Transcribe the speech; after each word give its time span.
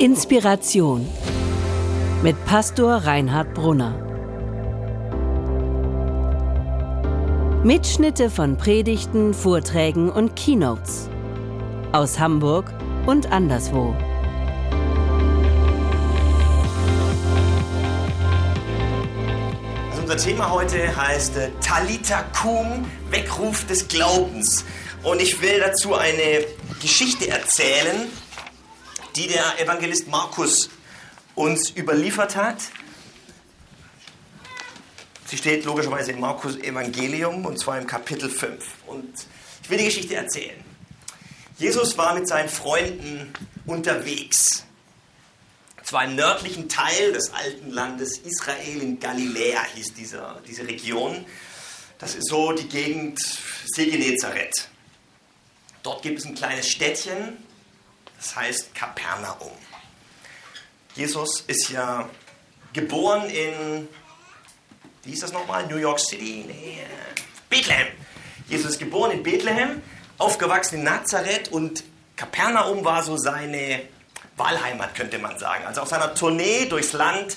Inspiration 0.00 1.08
mit 2.22 2.36
Pastor 2.44 2.98
Reinhard 2.98 3.52
Brunner. 3.52 3.96
Mitschnitte 7.64 8.30
von 8.30 8.56
Predigten, 8.56 9.34
Vorträgen 9.34 10.08
und 10.08 10.36
Keynotes 10.36 11.08
aus 11.90 12.16
Hamburg 12.20 12.72
und 13.06 13.32
anderswo. 13.32 13.96
Also 19.90 20.02
unser 20.02 20.16
Thema 20.16 20.52
heute 20.52 20.96
heißt 20.96 21.36
äh, 21.38 21.50
Talita 21.60 22.22
Kum, 22.40 22.84
Weckruf 23.10 23.66
des 23.66 23.88
Glaubens. 23.88 24.64
Und 25.02 25.20
ich 25.20 25.42
will 25.42 25.58
dazu 25.58 25.96
eine 25.96 26.46
Geschichte 26.80 27.28
erzählen, 27.28 28.08
die 29.18 29.26
der 29.26 29.60
Evangelist 29.60 30.06
Markus 30.06 30.70
uns 31.34 31.70
überliefert 31.76 32.36
hat. 32.36 32.58
Sie 35.26 35.36
steht 35.36 35.64
logischerweise 35.64 36.12
im 36.12 36.20
Markus 36.20 36.56
Evangelium 36.56 37.44
und 37.44 37.58
zwar 37.58 37.78
im 37.78 37.86
Kapitel 37.88 38.30
5. 38.30 38.64
Und 38.86 39.12
ich 39.64 39.70
will 39.70 39.78
die 39.78 39.86
Geschichte 39.86 40.14
erzählen. 40.14 40.62
Jesus 41.58 41.98
war 41.98 42.14
mit 42.14 42.28
seinen 42.28 42.48
Freunden 42.48 43.32
unterwegs. 43.66 44.64
Zwar 45.82 46.04
im 46.04 46.14
nördlichen 46.14 46.68
Teil 46.68 47.12
des 47.12 47.32
alten 47.34 47.72
Landes 47.72 48.18
Israel 48.18 48.80
in 48.80 49.00
Galiläa 49.00 49.64
hieß 49.74 49.94
dieser, 49.94 50.40
diese 50.46 50.64
Region. 50.68 51.26
Das 51.98 52.14
ist 52.14 52.28
so 52.28 52.52
die 52.52 52.68
Gegend 52.68 53.18
See 53.74 53.86
Genezareth. 53.86 54.68
Dort 55.82 56.02
gibt 56.02 56.20
es 56.20 56.24
ein 56.24 56.36
kleines 56.36 56.68
Städtchen, 56.68 57.47
das 58.18 58.36
heißt 58.36 58.74
Kapernaum. 58.74 59.52
Jesus 60.94 61.42
ist 61.46 61.70
ja 61.70 62.08
geboren 62.72 63.30
in, 63.30 63.88
wie 65.04 65.10
hieß 65.10 65.20
das 65.20 65.32
nochmal, 65.32 65.66
New 65.68 65.76
York 65.76 66.00
City? 66.00 66.44
Nee, 66.46 66.80
Bethlehem. 67.48 67.86
Jesus 68.48 68.72
ist 68.72 68.78
geboren 68.78 69.12
in 69.12 69.22
Bethlehem, 69.22 69.82
aufgewachsen 70.18 70.76
in 70.76 70.84
Nazareth 70.84 71.48
und 71.52 71.84
Kapernaum 72.16 72.84
war 72.84 73.04
so 73.04 73.16
seine 73.16 73.82
Wahlheimat, 74.36 74.94
könnte 74.94 75.18
man 75.18 75.38
sagen. 75.38 75.64
Also 75.66 75.82
auf 75.82 75.88
seiner 75.88 76.14
Tournee 76.14 76.66
durchs 76.66 76.92
Land 76.92 77.36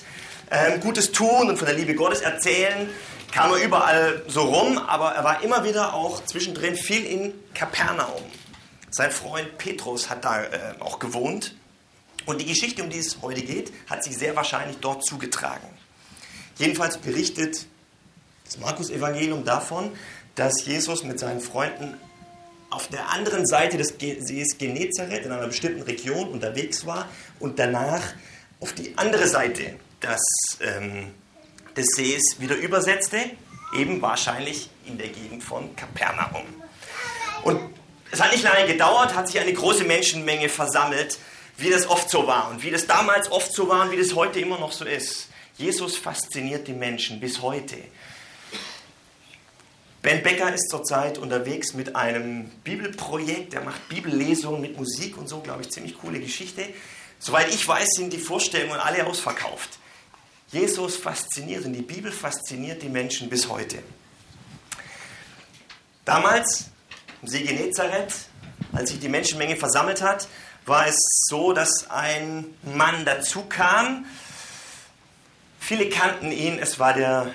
ähm, 0.50 0.80
Gutes 0.80 1.12
tun 1.12 1.48
und 1.48 1.56
von 1.56 1.66
der 1.66 1.76
Liebe 1.76 1.94
Gottes 1.94 2.20
erzählen, 2.20 2.88
kam 3.30 3.52
er 3.52 3.62
überall 3.62 4.22
so 4.26 4.42
rum, 4.42 4.78
aber 4.78 5.12
er 5.12 5.24
war 5.24 5.42
immer 5.42 5.64
wieder 5.64 5.94
auch 5.94 6.24
zwischendrin 6.24 6.76
viel 6.76 7.04
in 7.04 7.32
Kapernaum. 7.54 8.22
Sein 8.92 9.10
Freund 9.10 9.56
Petrus 9.56 10.10
hat 10.10 10.24
da 10.24 10.44
äh, 10.44 10.74
auch 10.78 10.98
gewohnt. 10.98 11.56
Und 12.26 12.40
die 12.40 12.44
Geschichte, 12.44 12.82
um 12.82 12.90
die 12.90 12.98
es 12.98 13.22
heute 13.22 13.40
geht, 13.40 13.72
hat 13.88 14.04
sich 14.04 14.16
sehr 14.16 14.36
wahrscheinlich 14.36 14.76
dort 14.80 15.04
zugetragen. 15.04 15.66
Jedenfalls 16.58 16.98
berichtet 16.98 17.66
das 18.44 18.58
Markus-Evangelium 18.58 19.46
davon, 19.46 19.92
dass 20.34 20.66
Jesus 20.66 21.04
mit 21.04 21.18
seinen 21.18 21.40
Freunden 21.40 21.94
auf 22.68 22.88
der 22.88 23.10
anderen 23.10 23.46
Seite 23.46 23.78
des 23.78 23.94
Sees 23.98 24.58
Genezareth 24.58 25.24
in 25.24 25.32
einer 25.32 25.46
bestimmten 25.46 25.82
Region 25.82 26.28
unterwegs 26.28 26.84
war 26.84 27.08
und 27.40 27.58
danach 27.58 28.02
auf 28.60 28.74
die 28.74 28.96
andere 28.98 29.26
Seite 29.26 29.76
des, 30.02 30.58
ähm, 30.60 31.12
des 31.76 31.86
Sees 31.96 32.40
wieder 32.40 32.56
übersetzte, 32.56 33.18
eben 33.74 34.02
wahrscheinlich 34.02 34.68
in 34.84 34.98
der 34.98 35.08
Gegend 35.08 35.42
von 35.42 35.74
Kapernaum. 35.76 36.44
Und 37.42 37.58
es 38.12 38.20
hat 38.20 38.30
nicht 38.30 38.44
lange 38.44 38.66
gedauert, 38.66 39.14
hat 39.14 39.26
sich 39.26 39.40
eine 39.40 39.54
große 39.54 39.84
Menschenmenge 39.84 40.50
versammelt, 40.50 41.18
wie 41.56 41.70
das 41.70 41.88
oft 41.88 42.10
so 42.10 42.26
war 42.26 42.50
und 42.50 42.62
wie 42.62 42.70
das 42.70 42.86
damals 42.86 43.32
oft 43.32 43.52
so 43.52 43.68
war 43.68 43.86
und 43.86 43.90
wie 43.90 43.96
das 43.96 44.14
heute 44.14 44.38
immer 44.38 44.58
noch 44.58 44.72
so 44.72 44.84
ist. 44.84 45.28
Jesus 45.56 45.96
fasziniert 45.96 46.68
die 46.68 46.74
Menschen 46.74 47.20
bis 47.20 47.40
heute. 47.40 47.78
Ben 50.02 50.22
Becker 50.22 50.52
ist 50.52 50.68
zurzeit 50.68 51.16
unterwegs 51.16 51.72
mit 51.72 51.96
einem 51.96 52.50
Bibelprojekt, 52.64 53.54
er 53.54 53.62
macht 53.62 53.88
Bibellesungen 53.88 54.60
mit 54.60 54.76
Musik 54.76 55.16
und 55.16 55.28
so, 55.28 55.40
glaube 55.40 55.62
ich, 55.62 55.70
ziemlich 55.70 55.96
coole 55.96 56.20
Geschichte. 56.20 56.66
Soweit 57.18 57.48
ich 57.54 57.66
weiß, 57.66 57.88
sind 57.96 58.12
die 58.12 58.18
Vorstellungen 58.18 58.78
alle 58.78 59.06
ausverkauft. 59.06 59.78
Jesus 60.50 60.96
fasziniert 60.96 61.64
und 61.64 61.72
die 61.72 61.82
Bibel 61.82 62.12
fasziniert 62.12 62.82
die 62.82 62.90
Menschen 62.90 63.30
bis 63.30 63.48
heute. 63.48 63.78
Damals 66.04 66.71
im 67.22 67.28
See 67.28 67.42
Genezareth, 67.42 68.12
als 68.72 68.90
sich 68.90 69.00
die 69.00 69.08
Menschenmenge 69.08 69.56
versammelt 69.56 70.02
hat, 70.02 70.28
war 70.66 70.86
es 70.86 70.96
so, 71.28 71.52
dass 71.52 71.88
ein 71.90 72.46
Mann 72.62 73.04
dazu 73.04 73.42
kam. 73.42 74.06
Viele 75.58 75.88
kannten 75.88 76.32
ihn, 76.32 76.58
es 76.58 76.78
war 76.78 76.94
der 76.94 77.32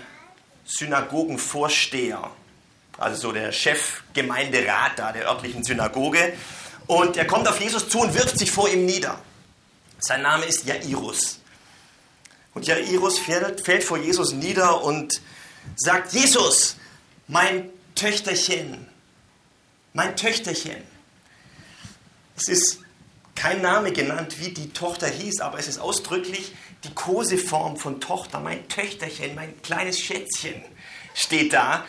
Synagogenvorsteher, 0.66 2.30
also 2.98 3.18
so 3.18 3.32
der 3.32 3.52
Chefgemeinderat 3.52 4.98
da 4.98 5.12
der 5.12 5.28
örtlichen 5.28 5.64
Synagoge. 5.64 6.34
Und 6.88 7.18
er 7.18 7.26
kommt 7.26 7.48
auf 7.48 7.60
Jesus 7.60 7.88
zu 7.88 8.00
und 8.00 8.14
wirft 8.14 8.38
sich 8.38 8.52
vor 8.52 8.70
ihm 8.70 8.86
nieder. 8.86 9.20
Sein 10.00 10.22
Name 10.22 10.46
ist 10.46 10.66
Jairus. 10.66 11.40
Und 12.54 12.66
Jairus 12.66 13.20
fällt, 13.20 13.62
fällt 13.62 13.84
vor 13.84 13.98
Jesus 13.98 14.34
nieder 14.34 14.84
und 14.84 15.22
sagt, 15.76 16.14
Jesus, 16.14 16.78
mein 17.28 17.70
Töchterchen, 17.96 18.88
mein 19.98 20.16
Töchterchen. 20.16 20.78
Es 22.38 22.48
ist 22.50 22.82
kein 23.34 23.64
Name 23.64 23.92
genannt, 23.92 24.36
wie 24.40 24.50
die 24.50 24.70
Tochter 24.70 25.08
hieß, 25.08 25.42
aber 25.42 25.58
es 25.58 25.68
ist 25.68 25.80
ausdrücklich 25.80 26.54
die 26.84 26.94
Koseform 26.94 27.78
von 27.78 28.00
Tochter. 28.00 28.40
Mein 28.40 28.68
Töchterchen, 28.70 29.34
mein 29.34 29.60
kleines 29.64 30.00
Schätzchen 30.00 30.64
steht 31.16 31.52
da. 31.52 31.84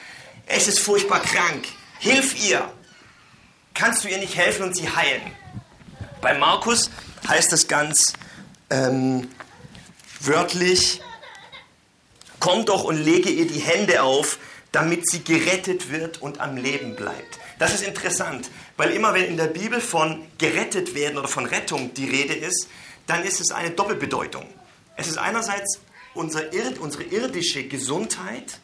Es 0.47 0.69
ist 0.69 0.81
furchtbar 0.81 1.21
krank. 1.21 1.69
Hilf 1.99 2.49
ihr. 2.49 2.73
Kannst 3.75 4.05
du 4.05 4.09
ihr 4.09 4.17
nicht 4.17 4.37
helfen 4.37 4.63
und 4.63 4.75
sie 4.75 4.89
heilen? 4.89 5.31
Bei 6.23 6.33
Markus 6.33 6.91
heißt 7.29 7.53
das 7.53 7.69
ganz 7.69 8.15
ähm, 8.71 9.29
wörtlich, 10.21 11.03
komm 12.41 12.65
doch 12.65 12.85
und 12.85 12.97
lege 12.97 13.29
ihr 13.29 13.47
die 13.47 13.61
Hände 13.61 14.03
auf, 14.03 14.39
damit 14.73 15.11
sie 15.11 15.23
gerettet 15.23 15.91
wird 15.91 16.23
und 16.23 16.41
am 16.41 16.57
Leben 16.57 16.97
bleibt. 16.97 17.39
Das 17.59 17.75
ist 17.75 17.83
interessant, 17.83 18.51
weil 18.77 18.91
immer 18.93 19.15
wenn 19.15 19.25
in 19.25 19.37
der 19.37 19.49
Bibel 19.49 19.81
von 19.81 20.25
gerettet 20.39 20.95
werden 20.95 21.19
oder 21.19 21.29
von 21.29 21.45
Rettung 21.45 21.93
die 21.95 22.09
Rede 22.09 22.35
ist, 22.35 22.69
dann 23.07 23.25
ist 23.25 23.41
es 23.41 23.51
eine 23.51 23.71
Doppelbedeutung. 23.71 24.47
Es 24.97 25.09
ist 25.09 25.19
einerseits 25.19 25.81
unser, 26.15 26.43
unsere 26.81 27.05
irdische 27.05 27.67
Gesundheit, 27.67 28.61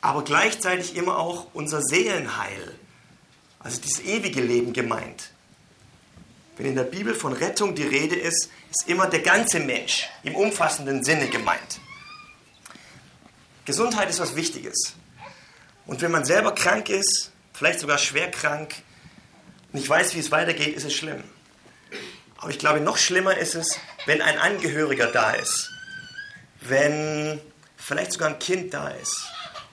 aber 0.00 0.24
gleichzeitig 0.24 0.96
immer 0.96 1.18
auch 1.18 1.48
unser 1.54 1.82
Seelenheil, 1.82 2.74
also 3.58 3.80
dieses 3.80 4.00
ewige 4.00 4.40
Leben 4.40 4.72
gemeint. 4.72 5.30
Wenn 6.56 6.66
in 6.66 6.76
der 6.76 6.84
Bibel 6.84 7.14
von 7.14 7.32
Rettung 7.32 7.74
die 7.74 7.82
Rede 7.86 8.14
ist, 8.14 8.48
ist 8.70 8.88
immer 8.88 9.06
der 9.06 9.20
ganze 9.20 9.60
Mensch 9.60 10.08
im 10.22 10.34
umfassenden 10.34 11.02
Sinne 11.02 11.28
gemeint. 11.28 11.80
Gesundheit 13.64 14.08
ist 14.10 14.20
was 14.20 14.36
Wichtiges. 14.36 14.94
Und 15.86 16.00
wenn 16.00 16.10
man 16.10 16.24
selber 16.24 16.54
krank 16.54 16.90
ist, 16.90 17.32
vielleicht 17.64 17.80
sogar 17.80 17.96
schwer 17.96 18.30
krank, 18.30 18.74
nicht 19.72 19.88
weiß, 19.88 20.14
wie 20.14 20.18
es 20.18 20.30
weitergeht, 20.30 20.76
ist 20.76 20.84
es 20.84 20.92
schlimm. 20.92 21.24
Aber 22.36 22.50
ich 22.50 22.58
glaube, 22.58 22.78
noch 22.78 22.98
schlimmer 22.98 23.38
ist 23.38 23.54
es, 23.54 23.78
wenn 24.04 24.20
ein 24.20 24.38
Angehöriger 24.38 25.06
da 25.06 25.30
ist, 25.30 25.70
wenn 26.60 27.40
vielleicht 27.78 28.12
sogar 28.12 28.28
ein 28.28 28.38
Kind 28.38 28.74
da 28.74 28.88
ist 28.88 29.24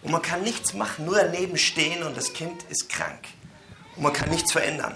und 0.03 0.11
man 0.11 0.21
kann 0.21 0.41
nichts 0.41 0.73
machen, 0.73 1.03
nur 1.03 1.17
daneben 1.17 1.57
stehen 1.57 2.03
und 2.03 2.15
das 2.15 2.31
Kind 2.31 2.63
ist 2.69 2.87
krank 2.87 3.27
und 3.97 4.03
man 4.03 4.13
kann 4.13 4.29
nichts 4.29 4.53
verändern. 4.53 4.95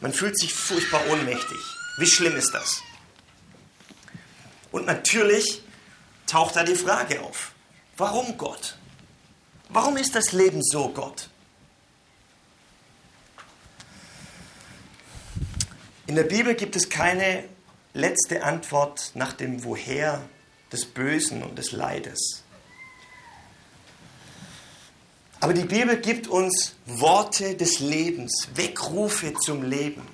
Man 0.00 0.14
fühlt 0.14 0.38
sich 0.38 0.54
furchtbar 0.54 1.02
ohnmächtig. 1.10 1.58
Wie 1.98 2.06
schlimm 2.06 2.34
ist 2.36 2.54
das? 2.54 2.80
Und 4.70 4.86
natürlich 4.86 5.60
taucht 6.26 6.56
da 6.56 6.64
die 6.64 6.76
Frage 6.76 7.20
auf, 7.20 7.52
warum 7.98 8.38
Gott? 8.38 8.78
Warum 9.68 9.98
ist 9.98 10.14
das 10.14 10.32
Leben 10.32 10.62
so, 10.62 10.88
Gott? 10.88 11.28
In 16.12 16.16
der 16.16 16.24
Bibel 16.24 16.54
gibt 16.54 16.76
es 16.76 16.90
keine 16.90 17.42
letzte 17.94 18.44
Antwort 18.44 19.12
nach 19.14 19.32
dem 19.32 19.64
Woher 19.64 20.20
des 20.70 20.84
Bösen 20.84 21.42
und 21.42 21.56
des 21.56 21.72
Leides. 21.72 22.42
Aber 25.40 25.54
die 25.54 25.64
Bibel 25.64 25.96
gibt 25.96 26.26
uns 26.26 26.74
Worte 26.84 27.56
des 27.56 27.80
Lebens, 27.80 28.48
Weckrufe 28.56 29.32
zum 29.32 29.62
Leben, 29.62 30.06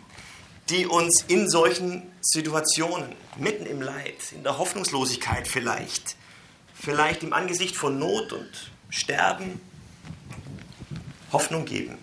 die 0.69 0.87
uns 0.87 1.23
in 1.23 1.51
solchen 1.51 2.05
Situationen, 2.21 3.17
mitten 3.37 3.67
im 3.67 3.83
Leid, 3.83 4.31
in 4.31 4.45
der 4.45 4.57
Hoffnungslosigkeit 4.57 5.49
vielleicht, 5.49 6.15
vielleicht 6.75 7.25
im 7.25 7.33
Angesicht 7.33 7.75
von 7.75 7.99
Not 7.99 8.33
und 8.33 8.71
Sterben, 8.89 9.61
Hoffnung 11.33 11.65
geben. 11.65 11.99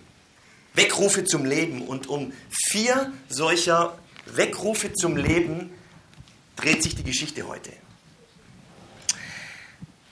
Weckrufe 0.76 1.24
zum 1.24 1.44
Leben. 1.44 1.82
Und 1.82 2.06
um 2.06 2.32
vier 2.48 3.12
solcher 3.28 3.98
Weckrufe 4.26 4.92
zum 4.92 5.16
Leben 5.16 5.70
dreht 6.56 6.82
sich 6.82 6.94
die 6.94 7.04
Geschichte 7.04 7.46
heute. 7.48 7.72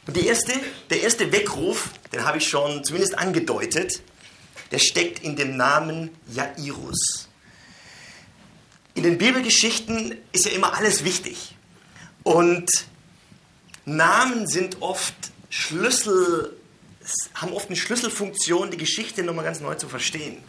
Und 0.07 0.17
die 0.17 0.27
erste, 0.27 0.53
der 0.91 1.03
erste 1.03 1.33
Weckruf, 1.33 1.91
den 2.13 2.25
habe 2.25 2.39
ich 2.39 2.49
schon 2.49 2.85
zumindest 2.85 3.19
angedeutet, 3.19 4.03
der 4.71 4.79
steckt 4.79 5.23
in 5.23 5.37
dem 5.37 5.57
Namen 5.57 6.11
Jairus. 6.29 7.29
In 8.95 9.03
den 9.03 9.19
Bibelgeschichten 9.19 10.17
ist 10.33 10.47
ja 10.47 10.53
immer 10.53 10.75
alles 10.75 11.05
wichtig. 11.05 11.57
Und 12.23 12.87
Namen 13.87 14.47
sind 14.47 14.83
oft 14.83 15.15
Schlüssel, 15.51 16.57
haben 17.35 17.53
oft 17.53 17.69
eine 17.69 17.77
Schlüsselfunktion, 17.77 18.71
die 18.71 18.77
Geschichte 18.77 19.23
nochmal 19.23 19.45
ganz 19.45 19.61
neu 19.61 19.75
zu 19.75 19.89
verstehen. 19.89 20.43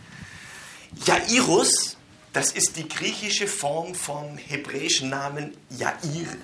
Jairus, 1.06 1.98
das 2.34 2.52
ist 2.52 2.78
die 2.78 2.88
griechische 2.88 3.48
Form 3.48 3.96
vom 3.96 4.38
hebräischen 4.38 5.10
Namen 5.10 5.56
Jair. 5.70 6.38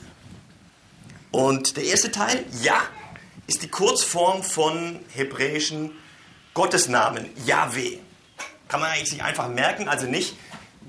Und 1.32 1.78
der 1.78 1.86
erste 1.86 2.12
Teil, 2.12 2.46
Ja, 2.62 2.82
ist 3.48 3.64
die 3.64 3.70
Kurzform 3.70 4.44
von 4.44 5.00
hebräischen 5.14 5.92
Gottesnamen, 6.54 7.30
Yahweh. 7.46 7.98
Kann 8.68 8.80
man 8.80 8.92
eigentlich 8.92 9.10
sich 9.10 9.24
einfach 9.24 9.50
merken, 9.50 9.88
also 9.88 10.06
nicht 10.08 10.36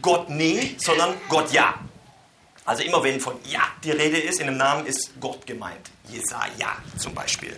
Gott 0.01 0.29
nee, 0.31 0.75
sondern 0.79 1.15
Gott 1.29 1.53
ja. 1.53 1.75
Also 2.65 2.83
immer 2.83 3.03
wenn 3.03 3.21
von 3.21 3.35
ja 3.45 3.63
die 3.83 3.91
Rede 3.91 4.19
ist, 4.19 4.41
in 4.41 4.47
dem 4.47 4.57
Namen 4.57 4.87
ist 4.87 5.13
Gott 5.21 5.47
gemeint. 5.47 5.91
Jesaja 6.09 6.77
zum 6.97 7.15
Beispiel. 7.15 7.57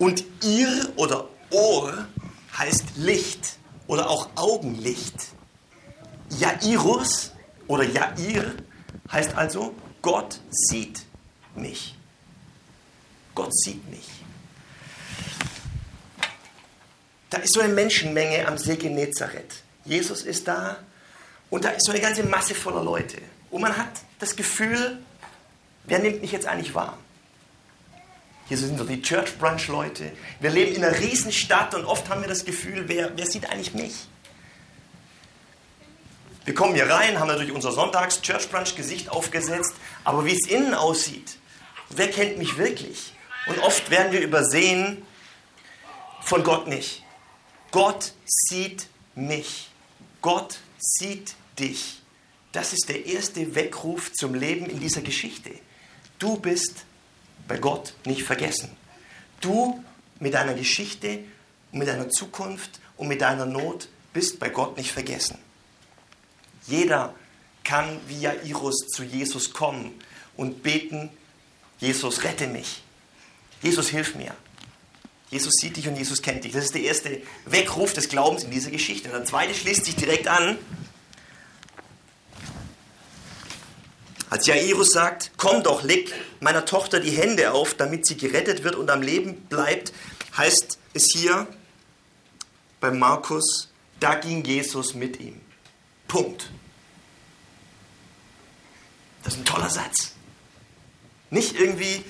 Und 0.00 0.24
ihr 0.42 0.90
oder 0.96 1.28
Ohr 1.50 2.08
heißt 2.56 2.96
Licht 2.96 3.58
oder 3.86 4.08
auch 4.08 4.30
Augenlicht. 4.34 5.14
Jairus 6.30 7.32
oder 7.66 7.84
Jair 7.84 8.54
heißt 9.12 9.36
also 9.36 9.74
Gott 10.00 10.40
sieht 10.50 11.02
mich. 11.54 11.98
Gott 13.34 13.54
sieht 13.54 13.86
mich. 13.90 14.08
Da 17.28 17.36
ist 17.36 17.52
so 17.52 17.60
eine 17.60 17.74
Menschenmenge 17.74 18.48
am 18.48 18.56
See 18.56 18.76
Genezareth. 18.76 19.62
Jesus 19.84 20.22
ist 20.22 20.48
da 20.48 20.78
und 21.50 21.66
da 21.66 21.70
ist 21.72 21.84
so 21.84 21.92
eine 21.92 22.00
ganze 22.00 22.22
Masse 22.22 22.54
voller 22.54 22.82
Leute. 22.82 23.18
Und 23.50 23.60
man 23.60 23.76
hat 23.76 23.90
das 24.18 24.34
Gefühl, 24.34 24.98
wer 25.84 25.98
nimmt 25.98 26.22
mich 26.22 26.32
jetzt 26.32 26.46
eigentlich 26.46 26.74
wahr? 26.74 26.96
Hier 28.50 28.58
sind 28.58 28.78
so 28.78 28.84
die 28.84 29.00
Church 29.00 29.38
Brunch 29.38 29.68
Leute. 29.68 30.10
Wir 30.40 30.50
leben 30.50 30.74
in 30.74 30.84
einer 30.84 30.98
Riesenstadt 30.98 31.72
und 31.76 31.84
oft 31.84 32.08
haben 32.08 32.20
wir 32.22 32.28
das 32.28 32.44
Gefühl, 32.44 32.88
wer, 32.88 33.16
wer 33.16 33.24
sieht 33.24 33.48
eigentlich 33.48 33.74
mich? 33.74 34.08
Wir 36.44 36.52
kommen 36.52 36.74
hier 36.74 36.90
rein, 36.90 37.20
haben 37.20 37.28
natürlich 37.28 37.52
unser 37.52 37.70
Sonntags 37.70 38.22
Church 38.22 38.50
Brunch 38.50 38.74
Gesicht 38.74 39.08
aufgesetzt, 39.08 39.74
aber 40.02 40.26
wie 40.26 40.34
es 40.34 40.48
innen 40.48 40.74
aussieht, 40.74 41.36
wer 41.90 42.10
kennt 42.10 42.38
mich 42.38 42.58
wirklich? 42.58 43.12
Und 43.46 43.60
oft 43.60 43.88
werden 43.88 44.10
wir 44.10 44.20
übersehen 44.20 45.06
von 46.20 46.42
Gott 46.42 46.66
nicht. 46.66 47.04
Gott 47.70 48.14
sieht 48.26 48.88
mich. 49.14 49.70
Gott 50.22 50.58
sieht 50.76 51.36
dich. 51.56 52.02
Das 52.50 52.72
ist 52.72 52.88
der 52.88 53.06
erste 53.06 53.54
Weckruf 53.54 54.12
zum 54.12 54.34
Leben 54.34 54.66
in 54.66 54.80
dieser 54.80 55.02
Geschichte. 55.02 55.52
Du 56.18 56.36
bist 56.36 56.84
bei 57.50 57.58
Gott 57.58 57.92
nicht 58.06 58.22
vergessen. 58.22 58.70
Du 59.42 59.84
mit 60.20 60.32
deiner 60.32 60.54
Geschichte 60.54 61.20
mit 61.72 61.88
deiner 61.88 62.08
Zukunft 62.08 62.80
und 62.96 63.08
mit 63.08 63.20
deiner 63.20 63.46
Not 63.46 63.88
bist 64.12 64.40
bei 64.40 64.48
Gott 64.48 64.76
nicht 64.76 64.92
vergessen. 64.92 65.38
Jeder 66.66 67.14
kann 67.64 67.98
wie 68.08 68.20
Jairus 68.20 68.86
zu 68.88 69.04
Jesus 69.04 69.52
kommen 69.52 69.92
und 70.36 70.62
beten, 70.62 71.10
Jesus 71.78 72.24
rette 72.24 72.46
mich. 72.46 72.82
Jesus 73.62 73.88
hilf 73.88 74.14
mir. 74.14 74.34
Jesus 75.30 75.54
sieht 75.60 75.76
dich 75.76 75.86
und 75.86 75.96
Jesus 75.96 76.22
kennt 76.22 76.44
dich. 76.44 76.52
Das 76.52 76.64
ist 76.64 76.74
der 76.74 76.82
erste 76.82 77.22
Weckruf 77.44 77.92
des 77.92 78.08
Glaubens 78.08 78.42
in 78.42 78.50
dieser 78.50 78.70
Geschichte. 78.70 79.08
Und 79.08 79.14
der 79.14 79.24
zweite 79.24 79.54
schließt 79.54 79.84
sich 79.84 79.94
direkt 79.94 80.26
an. 80.26 80.58
Als 84.30 84.46
Jairus 84.46 84.92
sagt, 84.92 85.32
komm 85.36 85.64
doch, 85.64 85.82
leg 85.82 86.14
meiner 86.38 86.64
Tochter 86.64 87.00
die 87.00 87.10
Hände 87.10 87.50
auf, 87.52 87.74
damit 87.74 88.06
sie 88.06 88.16
gerettet 88.16 88.62
wird 88.62 88.76
und 88.76 88.88
am 88.88 89.02
Leben 89.02 89.34
bleibt, 89.48 89.92
heißt 90.36 90.78
es 90.94 91.10
hier 91.12 91.48
bei 92.78 92.92
Markus, 92.92 93.68
da 93.98 94.14
ging 94.14 94.44
Jesus 94.44 94.94
mit 94.94 95.18
ihm. 95.20 95.40
Punkt. 96.06 96.48
Das 99.24 99.34
ist 99.34 99.40
ein 99.40 99.44
toller 99.44 99.68
Satz. 99.68 100.12
Nicht 101.30 101.58
irgendwie, 101.58 102.04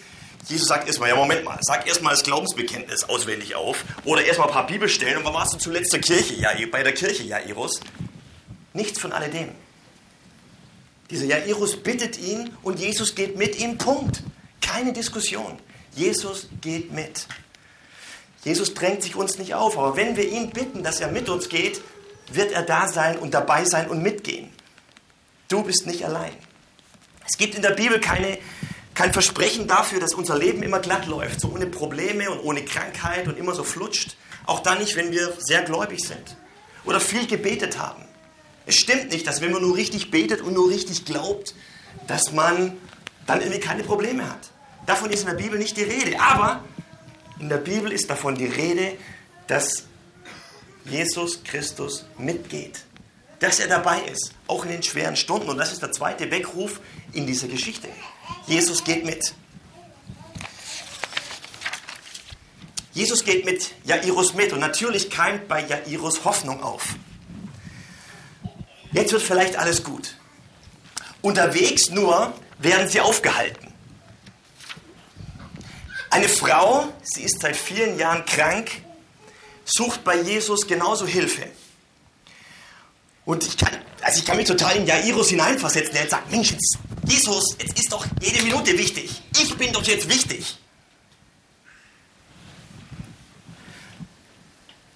Jesus 0.47 0.69
sagt 0.69 0.87
erstmal, 0.87 1.09
ja 1.09 1.17
Moment 1.17 1.43
mal, 1.45 1.59
sag 1.63 1.87
erstmal 1.87 2.13
das 2.13 2.23
Glaubensbekenntnis 2.23 3.05
auswendig 3.05 3.55
auf 3.55 3.85
oder 4.05 4.25
erstmal 4.25 4.49
ein 4.49 4.55
paar 4.55 4.67
Bibelstellen 4.67 5.17
und 5.19 5.25
wann 5.25 5.35
warst 5.35 5.55
du 5.55 5.59
zuletzt 5.59 5.91
zur 5.91 6.01
Kirche? 6.01 6.35
Ja, 6.35 6.51
bei 6.71 6.83
der 6.83 6.93
Kirche, 6.93 7.23
Jairus. 7.23 7.81
Nichts 8.75 9.01
von 9.01 9.13
alledem. 9.13 9.49
Dieser 11.11 11.27
Jairus 11.27 11.77
bittet 11.77 12.19
ihn 12.19 12.57
und 12.63 12.79
Jesus 12.79 13.15
geht 13.15 13.37
mit 13.37 13.59
ihm, 13.59 13.79
Punkt. 13.79 14.23
Keine 14.61 14.93
Diskussion. 14.93 15.59
Jesus 15.95 16.49
geht 16.61 16.93
mit. 16.93 17.27
Jesus 18.45 18.73
drängt 18.75 19.03
sich 19.03 19.17
uns 19.17 19.39
nicht 19.39 19.55
auf, 19.55 19.77
aber 19.77 19.97
wenn 19.97 20.17
wir 20.17 20.29
ihn 20.29 20.51
bitten, 20.51 20.83
dass 20.83 21.01
er 21.01 21.11
mit 21.11 21.29
uns 21.29 21.49
geht, 21.49 21.83
wird 22.33 22.53
er 22.53 22.63
da 22.63 22.89
sein 22.89 23.19
und 23.19 23.35
dabei 23.35 23.65
sein 23.65 23.91
und 23.91 24.03
mitgehen. 24.03 24.51
Du 25.49 25.65
bist 25.65 25.87
nicht 25.87 26.05
allein. 26.05 26.33
Es 27.29 27.37
gibt 27.37 27.55
in 27.55 27.63
der 27.63 27.71
Bibel 27.71 28.01
keine 28.01 28.39
kein 29.01 29.15
Versprechen 29.15 29.67
dafür, 29.67 29.99
dass 29.99 30.13
unser 30.13 30.37
Leben 30.37 30.63
immer 30.63 30.79
glatt 30.79 31.07
läuft, 31.07 31.41
so 31.41 31.49
ohne 31.49 31.67
Probleme 31.67 32.31
und 32.31 32.41
ohne 32.41 32.63
Krankheit 32.65 33.29
und 33.29 33.39
immer 33.39 33.55
so 33.55 33.65
flutscht. 33.65 34.17
Auch 34.45 34.61
dann 34.61 34.79
nicht, 34.79 34.95
wenn 34.95 35.11
wir 35.11 35.33
sehr 35.39 35.63
gläubig 35.63 36.01
sind 36.01 36.37
oder 36.85 37.01
viel 37.01 37.27
gebetet 37.27 37.79
haben. 37.79 38.05
Es 38.71 38.77
stimmt 38.77 39.11
nicht, 39.11 39.27
dass 39.27 39.41
wenn 39.41 39.51
man 39.51 39.63
nur 39.63 39.77
richtig 39.77 40.13
betet 40.13 40.43
und 40.43 40.55
nur 40.55 40.71
richtig 40.71 41.05
glaubt, 41.05 41.57
dass 42.07 42.31
man 42.31 42.77
dann 43.27 43.41
irgendwie 43.41 43.59
keine 43.59 43.83
Probleme 43.83 44.31
hat. 44.31 44.53
Davon 44.87 45.11
ist 45.11 45.23
in 45.23 45.27
der 45.27 45.35
Bibel 45.35 45.59
nicht 45.59 45.77
die 45.77 45.83
Rede. 45.83 46.21
Aber 46.21 46.63
in 47.41 47.49
der 47.49 47.57
Bibel 47.57 47.91
ist 47.91 48.09
davon 48.09 48.37
die 48.37 48.47
Rede, 48.47 48.97
dass 49.49 49.87
Jesus 50.85 51.43
Christus 51.43 52.05
mitgeht. 52.17 52.85
Dass 53.41 53.59
er 53.59 53.67
dabei 53.67 54.03
ist, 54.03 54.35
auch 54.47 54.65
in 54.65 54.71
den 54.71 54.85
schweren 54.85 55.17
Stunden. 55.17 55.49
Und 55.49 55.59
das 55.59 55.73
ist 55.73 55.83
der 55.83 55.91
zweite 55.91 56.31
Weckruf 56.31 56.81
in 57.13 57.27
dieser 57.27 57.49
Geschichte. 57.49 57.89
Jesus 58.47 58.85
geht 58.85 59.05
mit. 59.05 59.35
Jesus 62.93 63.25
geht 63.25 63.45
mit 63.45 63.73
Jairus 63.83 64.35
mit 64.35 64.53
und 64.53 64.61
natürlich 64.61 65.11
keimt 65.11 65.49
bei 65.49 65.67
Jairus 65.67 66.25
Hoffnung 66.25 66.63
auf. 66.63 66.95
Jetzt 68.93 69.13
wird 69.13 69.23
vielleicht 69.23 69.57
alles 69.57 69.85
gut. 69.85 70.15
Unterwegs 71.23 71.91
nur 71.91 72.33
werden 72.59 72.89
sie 72.89 73.01
aufgehalten. 73.01 73.73
Eine 76.11 76.29
Frau, 76.29 76.89
sie 77.03 77.23
ist 77.23 77.41
seit 77.41 77.57
vielen 77.57 77.99
Jahren 77.99 78.25
krank, 78.25 78.71
sucht 79.65 80.03
bei 80.03 80.21
Jesus 80.21 80.67
genauso 80.67 81.07
Hilfe. 81.07 81.47
Und 83.25 83.47
ich 83.47 83.57
kann, 83.57 83.71
also 84.03 84.19
ich 84.19 84.25
kann 84.25 84.37
mich 84.37 84.49
total 84.49 84.77
in 84.77 84.87
Jairus 84.87 85.29
hineinversetzen, 85.29 85.95
der 85.95 86.09
sagt, 86.09 86.31
Mensch, 86.33 86.55
Jesus, 87.07 87.57
jetzt 87.59 87.79
ist 87.79 87.93
doch 87.93 88.05
jede 88.21 88.43
Minute 88.43 88.77
wichtig. 88.77 89.23
Ich 89.41 89.57
bin 89.57 89.73
doch 89.73 89.85
jetzt 89.85 90.09
wichtig. 90.09 90.59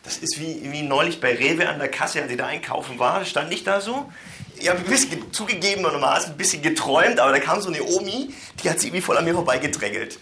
Das 0.04 0.18
ist 0.18 0.38
wie, 0.38 0.70
wie 0.70 0.82
neulich 0.82 1.20
bei 1.20 1.34
Rewe 1.34 1.68
an 1.68 1.78
der 1.78 1.88
Kasse, 1.88 2.22
als 2.22 2.30
ich 2.30 2.36
da 2.36 2.46
einkaufen 2.46 2.98
war, 2.98 3.24
stand 3.24 3.52
ich 3.52 3.64
da 3.64 3.80
so. 3.80 4.12
Ich 4.56 4.68
habe 4.68 4.78
ein 4.78 4.84
bisschen 4.84 5.32
zugegebenermaßen 5.32 6.32
ein 6.32 6.36
bisschen 6.36 6.62
geträumt, 6.62 7.18
aber 7.18 7.32
da 7.32 7.38
kam 7.40 7.60
so 7.60 7.68
eine 7.68 7.82
Omi, 7.82 8.32
die 8.62 8.70
hat 8.70 8.78
sich 8.78 8.88
irgendwie 8.88 9.02
voll 9.02 9.16
an 9.16 9.24
mir 9.24 9.34
vorbeigedrängelt. 9.34 10.18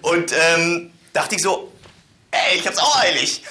Und 0.00 0.32
ähm, 0.32 0.90
dachte 1.12 1.34
ich 1.34 1.42
so, 1.42 1.70
ey, 2.30 2.58
ich 2.58 2.66
hab's 2.66 2.78
auch 2.78 2.98
eilig. 2.98 3.42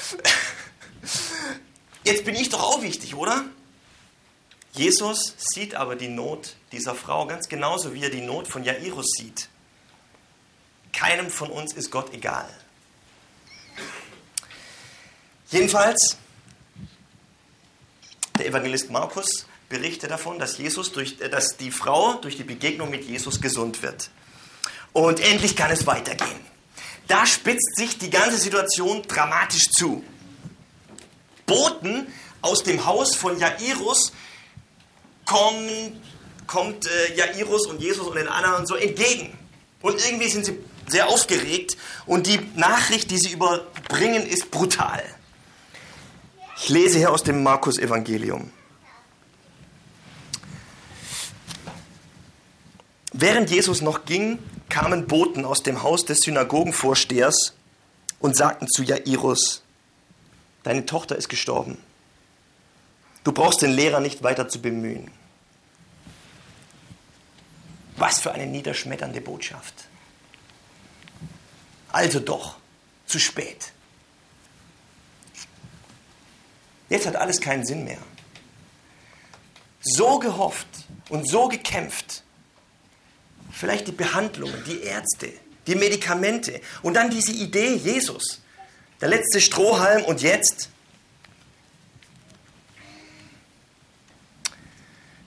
Jetzt 2.04 2.26
bin 2.26 2.36
ich 2.36 2.50
doch 2.50 2.64
auch 2.64 2.82
wichtig, 2.82 3.16
oder? 3.16 3.46
Jesus 4.74 5.36
sieht 5.38 5.76
aber 5.76 5.96
die 5.96 6.10
Not 6.10 6.56
dieser 6.72 6.96
Frau 6.96 7.28
ganz 7.28 7.48
genauso, 7.48 7.94
wie 7.94 8.04
er 8.04 8.10
die 8.10 8.22
Not 8.22 8.48
von 8.48 8.64
Jairus 8.64 9.12
sieht. 9.18 9.50
Keinem 10.92 11.30
von 11.30 11.50
uns 11.50 11.74
ist 11.74 11.92
Gott 11.92 12.14
egal. 12.14 12.50
Jedenfalls, 15.50 16.18
der 18.38 18.48
Evangelist 18.48 18.90
Markus 18.90 19.46
berichtet 19.70 20.12
davon, 20.12 20.40
dass, 20.40 20.58
Jesus 20.58 20.92
durch, 20.92 21.20
äh, 21.22 21.30
dass 21.30 21.58
die 21.58 21.72
Frau 21.72 22.16
durch 22.16 22.38
die 22.38 22.44
Begegnung 22.44 22.90
mit 22.90 23.04
Jesus 23.06 23.42
gesund 23.42 23.82
wird. 23.82 24.10
Und 24.94 25.20
endlich 25.20 25.56
kann 25.56 25.72
es 25.72 25.86
weitergehen. 25.86 26.40
Da 27.08 27.26
spitzt 27.26 27.76
sich 27.76 27.98
die 27.98 28.10
ganze 28.10 28.38
Situation 28.38 29.04
dramatisch 29.04 29.70
zu. 29.70 30.04
Boten 31.46 32.08
aus 32.42 32.64
dem 32.64 32.86
Haus 32.86 33.16
von 33.16 33.38
Jairus 33.40 34.12
kommen 35.26 36.02
kommt 36.48 36.86
äh, 36.86 37.16
Jairus 37.16 37.68
und 37.68 37.82
Jesus 37.82 38.08
und 38.08 38.16
den 38.16 38.28
anderen 38.28 38.66
so 38.66 38.76
entgegen. 38.76 39.38
Und 39.82 40.04
irgendwie 40.06 40.30
sind 40.30 40.46
sie 40.46 40.58
sehr 40.88 41.08
aufgeregt 41.08 41.78
und 42.06 42.28
die 42.28 42.40
Nachricht, 42.56 43.10
die 43.12 43.18
sie 43.18 43.32
überbringen, 43.32 44.28
ist 44.28 44.52
brutal. 44.52 45.04
Ich 46.58 46.70
lese 46.70 46.98
hier 46.98 47.12
aus 47.12 47.24
dem 47.24 47.44
Markus 47.44 47.78
Evangelium. 47.78 48.52
Während 53.12 53.50
Jesus 53.50 53.82
noch 53.82 54.06
ging, 54.06 54.40
kamen 54.70 55.08
Boten 55.08 55.46
aus 55.46 55.64
dem 55.64 55.84
Haus 55.84 56.06
des 56.06 56.22
Synagogenvorstehers 56.22 57.54
und 58.20 58.36
sagten 58.36 58.68
zu 58.68 58.84
Jairus, 58.84 59.64
deine 60.64 60.86
Tochter 60.86 61.16
ist 61.16 61.30
gestorben. 61.30 61.78
Du 63.24 63.32
brauchst 63.32 63.62
den 63.62 63.72
Lehrer 63.72 64.00
nicht 64.00 64.24
weiter 64.24 64.48
zu 64.48 64.62
bemühen. 64.62 65.12
Was 67.98 68.20
für 68.20 68.34
eine 68.34 68.46
niederschmetternde 68.46 69.22
Botschaft. 69.22 69.74
Also 71.92 72.20
doch, 72.20 72.58
zu 73.06 73.20
spät. 73.20 73.72
Jetzt 76.90 77.06
hat 77.06 77.16
alles 77.16 77.42
keinen 77.42 77.66
Sinn 77.66 77.84
mehr. 77.84 77.98
So 79.82 80.20
gehofft 80.20 80.68
und 81.10 81.30
so 81.30 81.48
gekämpft. 81.48 82.24
Vielleicht 83.52 83.88
die 83.88 83.92
Behandlungen, 83.92 84.64
die 84.66 84.82
Ärzte, 84.82 85.32
die 85.68 85.76
Medikamente 85.76 86.62
und 86.82 86.96
dann 86.96 87.10
diese 87.10 87.32
Idee 87.32 87.76
Jesus. 87.76 88.42
Der 89.02 89.10
letzte 89.10 89.42
Strohhalm 89.42 90.04
und 90.04 90.22
jetzt 90.22 90.70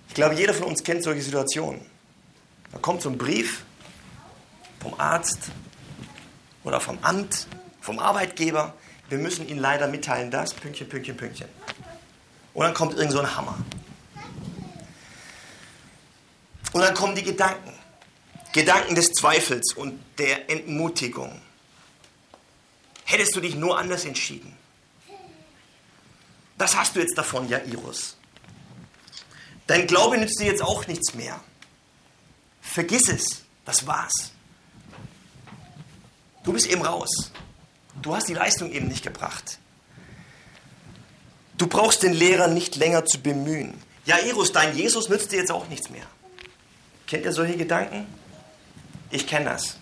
Ich 0.08 0.14
glaube, 0.14 0.34
jeder 0.34 0.52
von 0.52 0.66
uns 0.66 0.82
kennt 0.82 1.04
solche 1.04 1.22
Situationen. 1.22 1.80
Da 2.72 2.78
kommt 2.78 3.02
so 3.02 3.08
ein 3.08 3.16
Brief 3.16 3.62
vom 4.80 4.98
Arzt 4.98 5.38
oder 6.64 6.80
vom 6.80 6.98
Amt, 7.02 7.46
vom 7.80 8.00
Arbeitgeber. 8.00 8.74
Wir 9.08 9.18
müssen 9.18 9.48
Ihnen 9.48 9.60
leider 9.60 9.88
mitteilen, 9.88 10.30
das, 10.30 10.52
Pünktchen, 10.54 10.88
Pünktchen, 10.88 11.16
Pünktchen. 11.16 11.48
Und 12.54 12.64
dann 12.64 12.74
kommt 12.74 12.94
irgend 12.94 13.12
so 13.12 13.20
ein 13.20 13.36
Hammer. 13.36 13.58
Und 16.72 16.82
dann 16.82 16.94
kommen 16.94 17.14
die 17.14 17.22
Gedanken. 17.22 17.72
Gedanken 18.52 18.94
des 18.94 19.12
Zweifels 19.12 19.72
und 19.74 20.02
der 20.18 20.50
Entmutigung. 20.50 21.40
Hättest 23.04 23.34
du 23.36 23.40
dich 23.40 23.54
nur 23.54 23.78
anders 23.78 24.04
entschieden? 24.04 24.56
Was 26.56 26.76
hast 26.76 26.96
du 26.96 27.00
jetzt 27.00 27.16
davon, 27.16 27.48
Jairus? 27.48 28.16
Dein 29.66 29.86
Glaube 29.86 30.18
nützt 30.18 30.40
dir 30.40 30.46
jetzt 30.46 30.62
auch 30.62 30.86
nichts 30.86 31.14
mehr. 31.14 31.40
Vergiss 32.60 33.08
es. 33.08 33.42
Das 33.64 33.86
war's. 33.86 34.32
Du 36.42 36.52
bist 36.52 36.66
eben 36.66 36.82
raus. 36.82 37.30
Du 38.02 38.14
hast 38.14 38.28
die 38.28 38.34
Leistung 38.34 38.70
eben 38.72 38.88
nicht 38.88 39.02
gebracht. 39.02 39.58
Du 41.56 41.66
brauchst 41.66 42.02
den 42.02 42.12
Lehrer 42.12 42.46
nicht 42.46 42.76
länger 42.76 43.04
zu 43.04 43.20
bemühen. 43.20 43.74
Jairus, 44.04 44.52
dein 44.52 44.76
Jesus 44.76 45.08
nützt 45.08 45.32
dir 45.32 45.38
jetzt 45.38 45.50
auch 45.50 45.68
nichts 45.68 45.90
mehr. 45.90 46.06
Kennt 47.06 47.24
ihr 47.24 47.32
solche 47.32 47.56
Gedanken? 47.56 48.06
Ich 49.10 49.26
kenne 49.26 49.46
das. 49.46 49.76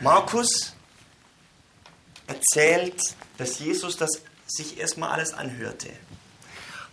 Markus 0.00 0.74
erzählt 2.26 3.00
dass 3.38 3.58
Jesus 3.58 3.96
das 3.96 4.10
sich 4.46 4.78
erstmal 4.78 5.10
alles 5.10 5.32
anhörte 5.32 5.90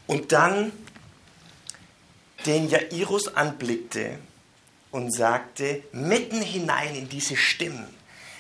und 0.08 0.32
dann 0.32 0.72
den 2.46 2.70
Jairus 2.70 3.36
anblickte 3.36 4.18
und 4.92 5.14
sagte, 5.14 5.84
mitten 5.92 6.42
hinein 6.42 6.96
in 6.96 7.10
diese 7.10 7.36
Stimmen, 7.36 7.88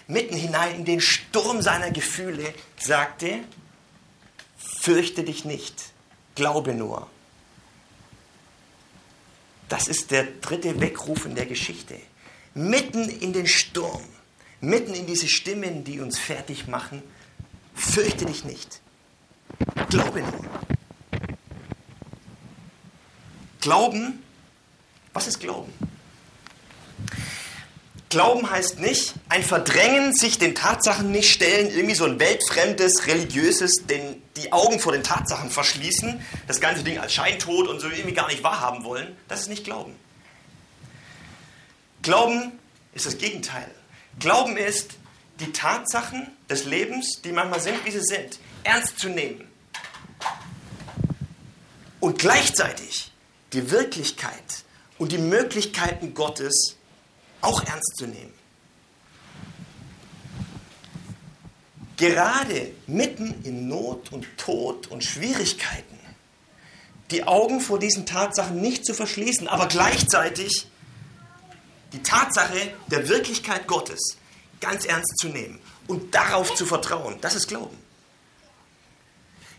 mitten 0.07 0.35
hinein 0.35 0.75
in 0.75 0.85
den 0.85 1.01
Sturm 1.01 1.61
seiner 1.61 1.91
Gefühle, 1.91 2.53
sagte, 2.79 3.39
fürchte 4.57 5.23
dich 5.23 5.45
nicht, 5.45 5.75
glaube 6.35 6.73
nur. 6.73 7.07
Das 9.69 9.87
ist 9.87 10.11
der 10.11 10.25
dritte 10.41 10.81
Weckruf 10.81 11.25
in 11.25 11.35
der 11.35 11.45
Geschichte. 11.45 11.95
Mitten 12.53 13.07
in 13.07 13.31
den 13.31 13.47
Sturm, 13.47 14.03
mitten 14.59 14.93
in 14.93 15.05
diese 15.05 15.29
Stimmen, 15.29 15.85
die 15.85 16.01
uns 16.01 16.19
fertig 16.19 16.67
machen, 16.67 17.01
Fürchte 17.81 18.25
dich 18.25 18.43
nicht. 18.43 18.81
Glaube 19.89 20.21
nur. 20.21 20.45
Glauben, 23.59 24.23
was 25.13 25.27
ist 25.27 25.39
Glauben? 25.39 25.73
Glauben 28.11 28.49
heißt 28.49 28.79
nicht 28.79 29.13
ein 29.29 29.41
Verdrängen, 29.41 30.13
sich 30.13 30.37
den 30.37 30.53
Tatsachen 30.53 31.11
nicht 31.11 31.31
stellen, 31.31 31.69
irgendwie 31.69 31.95
so 31.95 32.03
ein 32.03 32.19
weltfremdes, 32.19 33.07
religiöses, 33.07 33.87
den, 33.87 34.21
die 34.35 34.51
Augen 34.51 34.81
vor 34.81 34.91
den 34.91 35.01
Tatsachen 35.01 35.49
verschließen, 35.49 36.21
das 36.45 36.59
ganze 36.59 36.83
Ding 36.83 36.99
als 36.99 37.13
Scheintod 37.13 37.69
und 37.69 37.79
so 37.79 37.87
irgendwie 37.87 38.13
gar 38.13 38.27
nicht 38.27 38.43
wahrhaben 38.43 38.83
wollen. 38.83 39.15
Das 39.29 39.39
ist 39.39 39.47
nicht 39.47 39.63
Glauben. 39.63 39.95
Glauben 42.01 42.51
ist 42.93 43.05
das 43.05 43.17
Gegenteil. 43.17 43.71
Glauben 44.19 44.57
ist 44.57 44.91
die 45.39 45.53
Tatsachen 45.53 46.27
des 46.49 46.65
Lebens, 46.65 47.21
die 47.23 47.31
manchmal 47.31 47.61
sind, 47.61 47.85
wie 47.85 47.91
sie 47.91 48.03
sind, 48.03 48.39
ernst 48.63 48.99
zu 48.99 49.07
nehmen. 49.07 49.47
Und 52.01 52.19
gleichzeitig 52.19 53.13
die 53.53 53.71
Wirklichkeit 53.71 54.65
und 54.97 55.13
die 55.13 55.17
Möglichkeiten 55.17 56.13
Gottes 56.13 56.75
auch 57.41 57.63
ernst 57.65 57.97
zu 57.97 58.07
nehmen. 58.07 58.33
Gerade 61.97 62.71
mitten 62.87 63.43
in 63.43 63.67
Not 63.67 64.11
und 64.11 64.25
Tod 64.37 64.87
und 64.87 65.03
Schwierigkeiten 65.03 65.99
die 67.11 67.25
Augen 67.25 67.59
vor 67.59 67.77
diesen 67.77 68.05
Tatsachen 68.05 68.59
nicht 68.61 68.85
zu 68.85 68.93
verschließen, 68.93 69.47
aber 69.47 69.67
gleichzeitig 69.67 70.67
die 71.93 72.01
Tatsache 72.01 72.73
der 72.87 73.09
Wirklichkeit 73.09 73.67
Gottes 73.67 74.17
ganz 74.61 74.85
ernst 74.85 75.17
zu 75.19 75.27
nehmen 75.27 75.59
und 75.87 76.15
darauf 76.15 76.55
zu 76.55 76.65
vertrauen. 76.65 77.17
Das 77.21 77.35
ist 77.35 77.47
Glauben. 77.47 77.77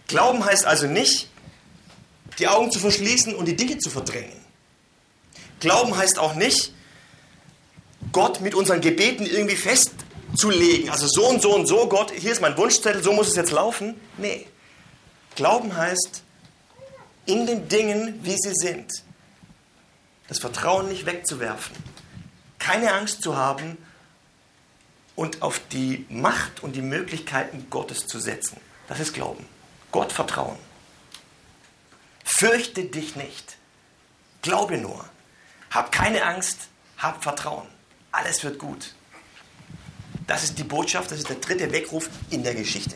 Glauben 0.08 0.44
heißt 0.44 0.64
also 0.64 0.86
nicht, 0.86 1.28
die 2.38 2.48
Augen 2.48 2.70
zu 2.70 2.78
verschließen 2.78 3.34
und 3.34 3.46
die 3.46 3.56
Dinge 3.56 3.78
zu 3.78 3.90
verdrängen. 3.90 4.40
Glauben 5.60 5.96
heißt 5.96 6.18
auch 6.18 6.34
nicht, 6.34 6.72
Gott 8.12 8.40
mit 8.40 8.54
unseren 8.54 8.80
Gebeten 8.80 9.26
irgendwie 9.26 9.56
festzulegen. 9.56 10.90
Also 10.90 11.06
so 11.08 11.28
und 11.28 11.42
so 11.42 11.54
und 11.54 11.66
so, 11.66 11.88
Gott, 11.88 12.12
hier 12.12 12.32
ist 12.32 12.40
mein 12.40 12.56
Wunschzettel, 12.56 13.02
so 13.02 13.12
muss 13.12 13.28
es 13.28 13.36
jetzt 13.36 13.50
laufen. 13.50 14.00
Nee. 14.18 14.46
Glauben 15.34 15.74
heißt, 15.74 16.22
in 17.26 17.46
den 17.46 17.68
Dingen, 17.68 18.20
wie 18.22 18.36
sie 18.36 18.54
sind, 18.54 19.02
das 20.28 20.38
Vertrauen 20.38 20.88
nicht 20.88 21.06
wegzuwerfen, 21.06 21.76
keine 22.58 22.92
Angst 22.92 23.22
zu 23.22 23.36
haben 23.36 23.78
und 25.16 25.42
auf 25.42 25.60
die 25.72 26.06
Macht 26.08 26.62
und 26.62 26.76
die 26.76 26.82
Möglichkeiten 26.82 27.66
Gottes 27.70 28.06
zu 28.06 28.18
setzen. 28.18 28.60
Das 28.88 29.00
ist 29.00 29.14
Glauben. 29.14 29.46
Gott 29.90 30.12
vertrauen. 30.12 30.56
Fürchte 32.24 32.84
dich 32.84 33.16
nicht. 33.16 33.56
Glaube 34.42 34.78
nur. 34.78 35.04
Hab 35.70 35.92
keine 35.92 36.24
Angst, 36.24 36.68
hab 36.98 37.22
Vertrauen. 37.22 37.66
Alles 38.12 38.44
wird 38.44 38.58
gut. 38.58 38.94
Das 40.26 40.44
ist 40.44 40.58
die 40.58 40.64
Botschaft, 40.64 41.10
das 41.10 41.18
ist 41.18 41.28
der 41.28 41.36
dritte 41.36 41.72
Weckruf 41.72 42.08
in 42.30 42.44
der 42.44 42.54
Geschichte. 42.54 42.94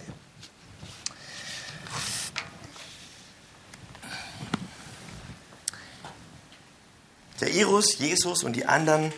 Der 7.41 7.51
Irus, 7.51 7.99
Jesus 7.99 8.45
und 8.45 8.55
die 8.55 8.67
anderen 8.67 9.13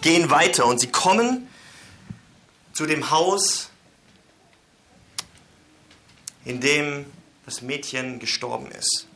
gehen 0.00 0.30
weiter 0.30 0.66
und 0.66 0.80
sie 0.80 0.88
kommen 0.88 1.48
zu 2.72 2.86
dem 2.86 3.10
Haus, 3.10 3.70
in 6.44 6.60
dem 6.60 7.06
das 7.46 7.62
Mädchen 7.62 8.18
gestorben 8.18 8.70
ist. 8.70 9.06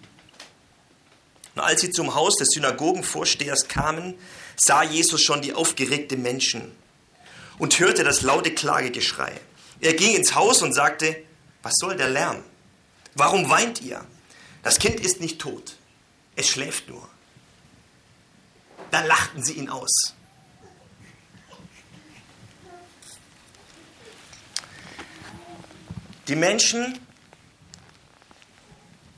Und 1.55 1.63
als 1.63 1.81
sie 1.81 1.91
zum 1.91 2.15
Haus 2.15 2.37
des 2.37 2.51
Synagogenvorstehers 2.51 3.69
kamen, 3.69 4.15
sah 4.59 4.83
Jesus 4.83 5.23
schon 5.23 5.41
die 5.41 5.55
aufgeregte 5.55 6.17
Menschen 6.17 6.73
und 7.59 7.79
hörte 7.79 8.05
das 8.05 8.23
laute 8.23 8.53
Klagegeschrei. 8.53 9.33
Er 9.81 9.95
ging 9.95 10.15
ins 10.15 10.35
Haus 10.35 10.63
und 10.63 10.73
sagte, 10.73 11.17
was 11.63 11.75
soll 11.77 11.97
der 11.97 12.11
Lärm? 12.11 12.43
Warum 13.15 13.49
weint 13.49 13.81
ihr? 13.81 14.05
Das 14.63 14.79
Kind 14.79 15.01
ist 15.01 15.21
nicht 15.21 15.41
tot, 15.41 15.77
es 16.37 16.49
schläft 16.49 16.89
nur. 16.89 17.09
Da 18.91 19.05
lachten 19.05 19.43
sie 19.43 19.55
ihn 19.55 19.69
aus. 19.69 20.15
Die 26.27 26.37
Menschen 26.37 26.99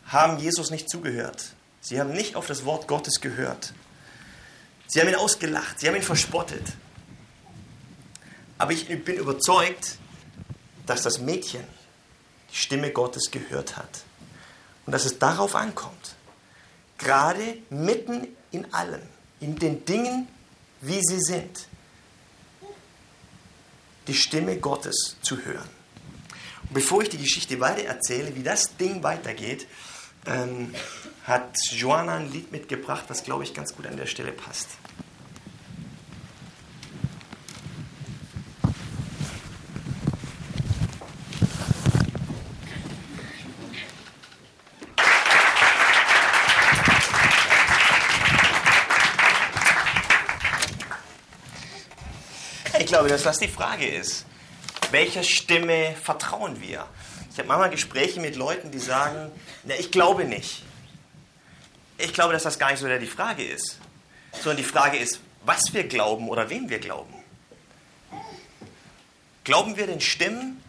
haben 0.07 0.39
Jesus 0.39 0.71
nicht 0.71 0.89
zugehört. 0.89 1.55
Sie 1.81 1.99
haben 1.99 2.13
nicht 2.13 2.37
auf 2.37 2.47
das 2.47 2.65
Wort 2.65 2.87
Gottes 2.87 3.21
gehört. 3.21 3.73
Sie 4.91 5.01
haben 5.01 5.09
ihn 5.09 5.15
ausgelacht, 5.15 5.79
sie 5.79 5.87
haben 5.87 5.95
ihn 5.95 6.03
verspottet. 6.03 6.65
Aber 8.59 8.73
ich 8.73 8.89
bin 8.89 9.15
überzeugt, 9.15 9.99
dass 10.85 11.03
das 11.03 11.21
Mädchen 11.21 11.63
die 12.51 12.57
Stimme 12.57 12.91
Gottes 12.91 13.31
gehört 13.31 13.77
hat. 13.77 14.03
Und 14.87 14.93
dass 14.93 15.05
es 15.05 15.21
darauf 15.21 15.55
ankommt, 15.55 16.17
gerade 16.99 17.59
mitten 17.71 18.27
in 18.51 18.75
allem, 18.75 19.03
in 19.39 19.55
den 19.55 19.85
Dingen, 19.85 20.27
wie 20.81 21.01
sie 21.05 21.21
sind, 21.21 21.69
die 24.09 24.15
Stimme 24.15 24.57
Gottes 24.57 25.19
zu 25.23 25.39
hören. 25.45 25.71
Und 26.63 26.75
bevor 26.75 27.03
ich 27.03 27.11
die 27.11 27.19
Geschichte 27.19 27.61
weiter 27.61 27.85
erzähle, 27.85 28.35
wie 28.35 28.43
das 28.43 28.77
Ding 28.77 29.05
weitergeht, 29.05 29.69
ähm, 30.27 30.75
hat 31.25 31.59
Joanna 31.73 32.17
ein 32.17 32.33
Lied 32.33 32.51
mitgebracht, 32.53 33.05
was, 33.09 33.25
glaube 33.25 33.45
ich, 33.45 33.55
ganz 33.55 33.75
gut 33.75 33.87
an 33.87 33.97
der 33.97 34.07
Stelle 34.07 34.33
passt. 34.33 34.69
Ich 52.79 52.87
glaube, 52.87 53.09
dass 53.09 53.23
das 53.23 53.39
die 53.39 53.47
Frage 53.47 53.87
ist. 53.87 54.27
Welcher 54.91 55.23
Stimme 55.23 55.95
vertrauen 56.03 56.61
wir? 56.61 56.87
Ich 57.31 57.39
habe 57.39 57.47
manchmal 57.47 57.71
Gespräche 57.71 58.19
mit 58.19 58.35
Leuten, 58.35 58.73
die 58.73 58.81
sagen, 58.81 59.31
na, 59.63 59.75
ich 59.79 59.93
glaube 59.93 60.25
nicht. 60.25 60.65
Ich 62.03 62.13
glaube, 62.13 62.33
dass 62.33 62.43
das 62.43 62.59
gar 62.59 62.71
nicht 62.71 62.81
so 62.81 62.87
die 62.87 63.07
Frage 63.07 63.45
ist, 63.45 63.79
sondern 64.33 64.59
die 64.59 64.65
Frage 64.65 64.99
ist, 64.99 65.21
was 65.45 65.73
wir 65.73 65.85
glauben 65.85 66.29
oder 66.29 66.51
wem 66.51 66.69
wir 66.69 66.79
glauben. 66.79 67.15
Glauben 69.45 69.77
wir 69.77 69.87
den 69.87 70.01
Stimmen 70.01 70.63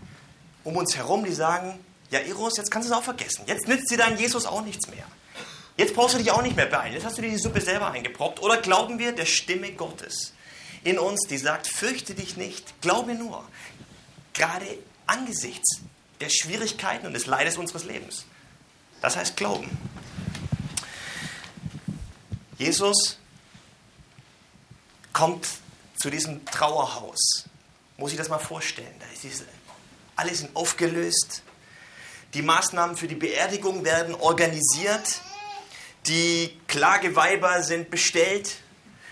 um 0.63 0.75
uns 0.77 0.95
herum, 0.95 1.25
die 1.25 1.33
sagen, 1.33 1.79
ja, 2.09 2.19
Eros, 2.19 2.57
jetzt 2.57 2.71
kannst 2.71 2.89
du 2.89 2.93
es 2.93 2.99
auch 2.99 3.03
vergessen. 3.03 3.43
Jetzt 3.47 3.67
nützt 3.67 3.89
dir 3.89 3.97
dein 3.97 4.17
Jesus 4.17 4.45
auch 4.45 4.63
nichts 4.63 4.87
mehr. 4.87 5.05
Jetzt 5.77 5.95
brauchst 5.95 6.15
du 6.15 6.19
dich 6.19 6.31
auch 6.31 6.41
nicht 6.41 6.55
mehr 6.55 6.65
beeilen. 6.65 6.93
Jetzt 6.93 7.05
hast 7.05 7.17
du 7.17 7.21
dir 7.21 7.29
die 7.29 7.37
Suppe 7.37 7.61
selber 7.61 7.91
eingeproppt. 7.91 8.41
Oder 8.41 8.57
glauben 8.57 8.99
wir 8.99 9.13
der 9.13 9.25
Stimme 9.25 9.71
Gottes 9.71 10.33
in 10.83 10.99
uns, 10.99 11.27
die 11.27 11.37
sagt, 11.37 11.67
fürchte 11.67 12.13
dich 12.13 12.37
nicht, 12.37 12.81
glaube 12.81 13.15
nur. 13.15 13.43
Gerade 14.33 14.65
angesichts 15.07 15.81
der 16.19 16.29
Schwierigkeiten 16.29 17.07
und 17.07 17.13
des 17.13 17.25
Leides 17.25 17.57
unseres 17.57 17.85
Lebens. 17.85 18.25
Das 19.01 19.15
heißt 19.15 19.37
Glauben. 19.37 19.69
Jesus 22.61 23.17
kommt 25.13 25.47
zu 25.97 26.11
diesem 26.11 26.45
Trauerhaus. 26.45 27.45
Muss 27.97 28.11
ich 28.11 28.19
das 28.19 28.29
mal 28.29 28.37
vorstellen. 28.37 28.93
Da 28.99 29.07
ist 29.11 29.23
diese, 29.23 29.45
alle 30.15 30.35
sind 30.35 30.55
aufgelöst. 30.55 31.41
Die 32.35 32.43
Maßnahmen 32.43 32.97
für 32.97 33.07
die 33.07 33.15
Beerdigung 33.15 33.83
werden 33.83 34.13
organisiert. 34.13 35.21
Die 36.05 36.55
Klageweiber 36.67 37.63
sind 37.63 37.89
bestellt. 37.89 38.57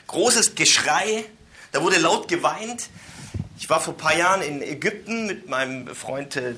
Großes 0.05 0.53
Geschrei. 0.53 1.25
Da 1.71 1.81
wurde 1.81 1.97
laut 1.97 2.27
geweint. 2.27 2.89
Ich 3.57 3.67
war 3.67 3.81
vor 3.81 3.95
ein 3.95 3.97
paar 3.97 4.15
Jahren 4.15 4.43
in 4.43 4.61
Ägypten 4.61 5.25
mit 5.25 5.49
meinem 5.49 5.95
Freund 5.95 6.35
äh, 6.35 6.53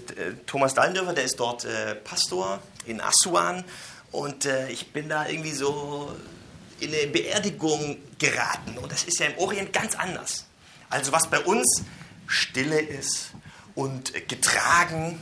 Thomas 0.46 0.74
Dallendörfer, 0.74 1.14
der 1.14 1.24
ist 1.24 1.40
dort 1.40 1.64
äh, 1.64 1.96
Pastor 1.96 2.60
in 2.86 3.00
Assuan. 3.00 3.64
Und 4.12 4.46
äh, 4.46 4.70
ich 4.70 4.92
bin 4.92 5.08
da 5.08 5.26
irgendwie 5.30 5.54
so 5.54 6.14
in 6.82 6.94
eine 6.94 7.08
Beerdigung 7.08 7.98
geraten. 8.20 8.78
Und 8.78 8.92
das 8.92 9.04
ist 9.04 9.20
ja 9.20 9.28
im 9.28 9.38
Orient 9.38 9.74
ganz 9.74 9.96
anders. 9.96 10.46
Also 10.90 11.12
was 11.12 11.30
bei 11.30 11.40
uns 11.40 11.84
Stille 12.28 12.80
ist 12.80 13.32
und 13.76 14.14
getragen 14.28 15.22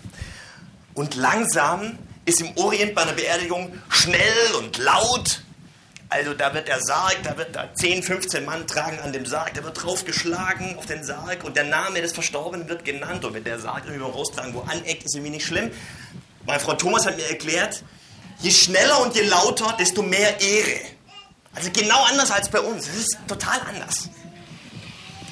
und 0.94 1.16
langsam, 1.16 1.98
ist 2.26 2.42
im 2.42 2.56
Orient 2.58 2.94
bei 2.94 3.02
einer 3.02 3.14
Beerdigung 3.14 3.74
schnell 3.90 4.54
und 4.60 4.78
laut 4.78 5.44
also 6.12 6.34
da 6.34 6.56
wird 6.56 6.68
der 6.68 6.82
Sarg, 6.82 7.18
da 7.24 7.38
wird 7.38 7.56
da 7.56 7.70
10, 7.72 8.02
15 8.02 8.44
Mann 8.44 8.66
tragen 8.66 9.00
an 9.00 9.14
dem 9.14 9.28
Sarg, 9.28 9.54
da 9.54 9.64
wird 9.64 9.84
draufgeschlagen 9.84 10.76
auf 10.80 10.88
den 10.88 11.04
Sarg 11.04 11.44
und 11.44 11.56
der 11.56 11.66
Name 11.66 12.02
des 12.02 12.14
Verstorbenen 12.14 12.68
wird 12.68 12.84
genannt. 12.84 13.24
Und 13.26 13.36
wenn 13.36 13.44
der 13.44 13.60
Sarg 13.60 13.84
irgendwie 13.86 14.04
raustragen, 14.04 14.56
wo 14.56 14.62
aneckt, 14.62 15.04
ist 15.04 15.14
irgendwie 15.14 15.34
nicht 15.34 15.46
schlimm. 15.46 15.70
Mein 16.48 16.60
Freund 16.60 16.82
Thomas 16.82 17.06
hat 17.06 17.16
mir 17.16 17.30
erklärt, 17.30 17.84
je 18.40 18.50
schneller 18.50 19.02
und 19.02 19.16
je 19.16 19.22
lauter, 19.22 19.76
desto 19.80 20.02
mehr 20.02 20.42
Ehre. 20.42 20.80
Also 21.54 21.70
genau 21.72 22.04
anders 22.04 22.32
als 22.32 22.50
bei 22.50 22.60
uns. 22.60 22.86
Das 22.86 22.96
ist 22.96 23.18
total 23.28 23.60
anders. 23.62 24.10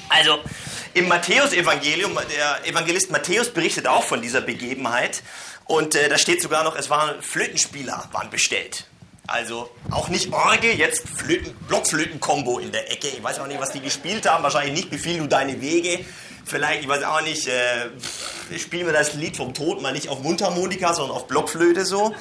Also 0.08 0.38
im 0.94 1.08
Matthäus-Evangelium, 1.08 2.18
der 2.34 2.66
Evangelist 2.66 3.10
Matthäus 3.10 3.50
berichtet 3.52 3.86
auch 3.86 4.02
von 4.02 4.22
dieser 4.22 4.40
Begebenheit. 4.40 5.22
Und 5.66 5.94
äh, 5.94 6.08
da 6.08 6.18
steht 6.18 6.42
sogar 6.42 6.64
noch, 6.64 6.76
es 6.76 6.88
waren 6.88 7.20
Flötenspieler 7.22 8.08
waren 8.12 8.30
bestellt. 8.30 8.86
Also 9.26 9.68
auch 9.90 10.08
nicht 10.08 10.32
Orgel, 10.32 10.72
jetzt 10.72 11.06
Flöten, 11.06 11.54
Blockflöten-Kombo 11.68 12.58
in 12.58 12.72
der 12.72 12.90
Ecke. 12.90 13.08
Ich 13.08 13.22
weiß 13.22 13.38
auch 13.40 13.46
nicht, 13.46 13.60
was 13.60 13.72
die 13.72 13.80
gespielt 13.80 14.26
haben. 14.26 14.42
Wahrscheinlich 14.42 14.72
nicht 14.74 14.90
Befiehl 14.90 15.18
du 15.18 15.26
deine 15.26 15.60
Wege. 15.60 16.02
Vielleicht, 16.46 16.80
ich 16.80 16.88
weiß 16.88 17.02
auch 17.04 17.20
nicht, 17.20 17.46
äh, 17.46 18.58
spielen 18.58 18.86
wir 18.86 18.94
das 18.94 19.12
Lied 19.12 19.36
vom 19.36 19.52
Tod 19.52 19.82
mal 19.82 19.92
nicht 19.92 20.08
auf 20.08 20.22
Mundharmonika, 20.22 20.94
sondern 20.94 21.14
auf 21.14 21.26
Blockflöte 21.26 21.84
so. 21.84 22.14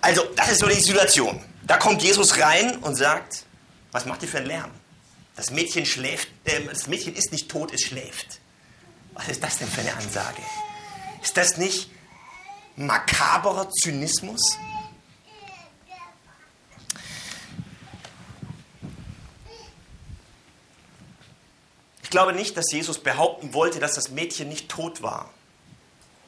Also, 0.00 0.22
das 0.34 0.50
ist 0.50 0.58
so 0.58 0.66
die 0.66 0.80
Situation. 0.80 1.40
Da 1.70 1.76
kommt 1.76 2.02
Jesus 2.02 2.40
rein 2.40 2.78
und 2.78 2.96
sagt, 2.96 3.44
was 3.92 4.04
macht 4.04 4.22
ihr 4.22 4.28
für 4.28 4.38
einen 4.38 4.48
Lärm? 4.48 4.72
Das 5.36 5.52
Mädchen 5.52 5.86
schläft, 5.86 6.26
äh, 6.42 6.64
das 6.64 6.88
Mädchen 6.88 7.14
ist 7.14 7.30
nicht 7.30 7.48
tot, 7.48 7.72
es 7.72 7.82
schläft. 7.82 8.40
Was 9.12 9.28
ist 9.28 9.40
das 9.40 9.58
denn 9.58 9.68
für 9.68 9.82
eine 9.82 9.94
Ansage? 9.94 10.42
Ist 11.22 11.36
das 11.36 11.58
nicht 11.58 11.88
makaberer 12.74 13.70
Zynismus? 13.70 14.58
Ich 22.02 22.10
glaube 22.10 22.32
nicht, 22.32 22.56
dass 22.56 22.72
Jesus 22.72 22.98
behaupten 22.98 23.54
wollte, 23.54 23.78
dass 23.78 23.94
das 23.94 24.10
Mädchen 24.10 24.48
nicht 24.48 24.68
tot 24.68 25.02
war. 25.02 25.32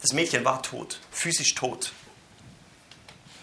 Das 0.02 0.12
Mädchen 0.12 0.44
war 0.44 0.62
tot, 0.62 1.00
physisch 1.10 1.56
tot. 1.56 1.92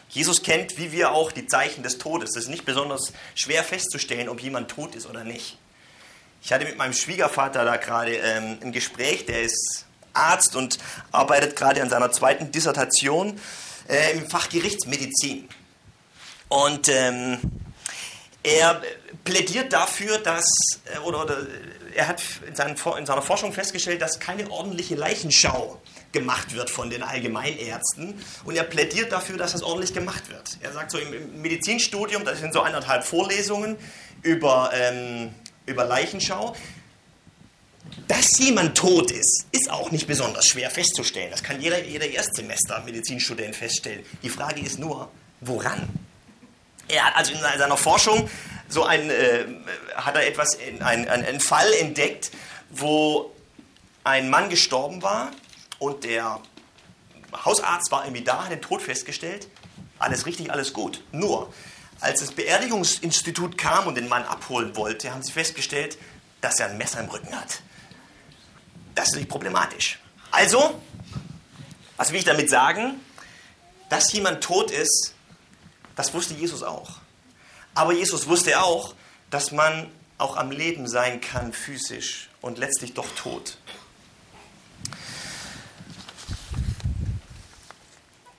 Jesus 0.10 0.42
kennt, 0.42 0.78
wie 0.78 0.92
wir 0.92 1.12
auch, 1.12 1.32
die 1.32 1.46
Zeichen 1.46 1.84
des 1.84 2.00
Todes. 2.00 2.32
Es 2.32 2.44
ist 2.44 2.50
nicht 2.50 2.66
besonders 2.66 3.14
schwer 3.36 3.64
festzustellen, 3.64 4.28
ob 4.28 4.42
jemand 4.42 4.70
tot 4.70 4.96
ist 4.96 5.06
oder 5.06 5.24
nicht. 5.24 5.58
Ich 6.42 6.52
hatte 6.52 6.66
mit 6.66 6.78
meinem 6.78 6.94
Schwiegervater 6.94 7.64
da 7.64 7.78
gerade 7.78 8.16
ähm, 8.16 8.58
ein 8.62 8.72
Gespräch, 8.72 9.26
der 9.26 9.44
ist 9.44 9.86
Arzt 10.14 10.56
und 10.56 10.80
arbeitet 11.12 11.56
gerade 11.56 11.82
an 11.82 11.90
seiner 11.90 12.12
zweiten 12.12 12.52
Dissertation 12.52 13.40
äh, 13.88 14.14
im 14.14 14.28
Fach 14.28 14.50
Gerichtsmedizin. 14.50 15.48
Und 16.48 16.88
ähm, 16.88 17.38
er 18.42 18.82
plädiert 19.24 19.74
dafür, 19.74 20.18
dass, 20.18 20.50
äh, 20.86 20.98
oder, 21.00 21.24
oder 21.24 21.38
er 21.94 22.08
hat 22.08 22.22
in, 22.48 22.56
seinen, 22.56 22.76
in 22.98 23.06
seiner 23.06 23.22
Forschung 23.22 23.54
festgestellt, 23.54 24.02
dass 24.02 24.20
keine 24.20 24.50
ordentliche 24.50 24.96
Leichenschau 24.96 25.80
gemacht 26.12 26.56
wird 26.56 26.70
von 26.70 26.90
den 26.90 27.04
Allgemeinärzten. 27.04 28.20
Und 28.44 28.56
er 28.56 28.64
plädiert 28.64 29.12
dafür, 29.12 29.38
dass 29.38 29.52
das 29.52 29.64
ordentlich 29.64 29.94
gemacht 29.94 30.30
wird. 30.30 30.58
Er 30.62 30.74
sagt 30.74 30.92
so 30.92 30.98
im, 30.98 31.42
Medizinstudium, 31.42 32.26
das 32.26 32.40
sind 32.40 32.54
so 32.54 32.62
eineinhalb 32.62 33.04
Vorlesungen 33.04 33.78
über, 34.24 34.72
ähm, 34.74 35.34
über 35.66 35.86
Leichenschau. 35.86 36.56
Dass 38.08 38.38
jemand 38.40 38.78
tot 38.78 39.12
ist, 39.12 39.46
ist 39.52 39.70
auch 39.70 39.92
nicht 39.92 40.08
besonders 40.08 40.48
schwer 40.48 40.70
festzustellen. 40.70 41.32
Das 41.32 41.44
kann 41.44 41.62
jeder, 41.62 41.84
jeder 41.84 42.08
Erstsemester 42.08 42.82
Medizinstudent 42.86 43.56
feststellen. 43.56 44.06
Die 44.22 44.30
Frage 44.30 44.62
ist 44.62 44.80
nur, 44.80 45.10
woran? 45.42 45.90
Er 46.88 47.06
hat 47.06 47.16
also 47.16 47.34
in 47.34 47.40
seiner 47.40 47.78
Forschung 47.78 48.30
so 48.68 48.84
ein, 48.84 49.10
äh, 49.10 49.46
hat 49.96 50.16
er 50.16 50.28
etwas, 50.28 50.58
einen, 50.80 51.08
einen 51.08 51.40
Fall 51.40 51.72
entdeckt, 51.74 52.32
wo 52.70 53.32
ein 54.04 54.30
Mann 54.30 54.50
gestorben 54.50 55.02
war 55.02 55.32
und 55.80 56.04
der 56.04 56.40
Hausarzt 57.46 57.92
war 57.92 58.06
irgendwie 58.06 58.24
da, 58.24 58.44
hat 58.44 58.52
den 58.52 58.62
Tod 58.62 58.82
festgestellt. 58.82 59.48
Alles 59.98 60.26
richtig, 60.26 60.52
alles 60.52 60.74
gut. 60.74 61.04
Nur, 61.12 61.54
als 62.00 62.22
das 62.22 62.32
Beerdigungsinstitut 62.32 63.58
kam 63.58 63.88
und 63.88 63.96
den 63.96 64.08
Mann 64.08 64.24
abholen 64.24 64.76
wollte, 64.76 65.12
haben 65.12 65.22
sie 65.22 65.32
festgestellt, 65.32 65.98
dass 66.42 66.60
er 66.60 66.68
ein 66.68 66.78
Messer 66.78 67.00
im 67.02 67.10
Rücken 67.10 67.36
hat. 67.36 67.62
Das 68.96 69.10
ist 69.10 69.16
nicht 69.16 69.30
problematisch. 69.30 70.00
Also, 70.32 70.82
was 71.98 72.12
will 72.12 72.20
ich 72.20 72.26
damit 72.26 72.50
sagen? 72.50 73.00
Dass 73.90 74.12
jemand 74.14 74.44
tot 74.44 74.72
ist, 74.72 75.14
das 75.96 76.14
wusste 76.14 76.34
Jesus 76.34 76.64
auch. 76.64 76.92
Aber 77.76 77.94
Jesus 77.94 78.28
wusste 78.28 78.62
auch, 78.62 78.96
dass 79.30 79.52
man 79.52 79.92
auch 80.18 80.38
am 80.38 80.52
Leben 80.52 80.88
sein 80.88 81.22
kann 81.22 81.54
physisch 81.54 82.30
und 82.42 82.58
letztlich 82.58 82.94
doch 82.94 83.08
tot. 83.16 83.58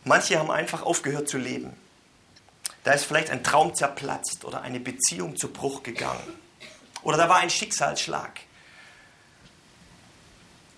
Manche 0.04 0.38
haben 0.38 0.50
einfach 0.50 0.82
aufgehört 0.82 1.28
zu 1.28 1.38
leben. 1.38 1.76
Da 2.84 2.92
ist 2.92 3.04
vielleicht 3.04 3.30
ein 3.30 3.44
Traum 3.44 3.74
zerplatzt 3.74 4.44
oder 4.44 4.62
eine 4.62 4.80
Beziehung 4.80 5.36
zu 5.36 5.52
Bruch 5.52 5.82
gegangen. 5.82 6.38
Oder 7.02 7.18
da 7.18 7.28
war 7.28 7.36
ein 7.36 7.50
Schicksalsschlag. 7.50 8.40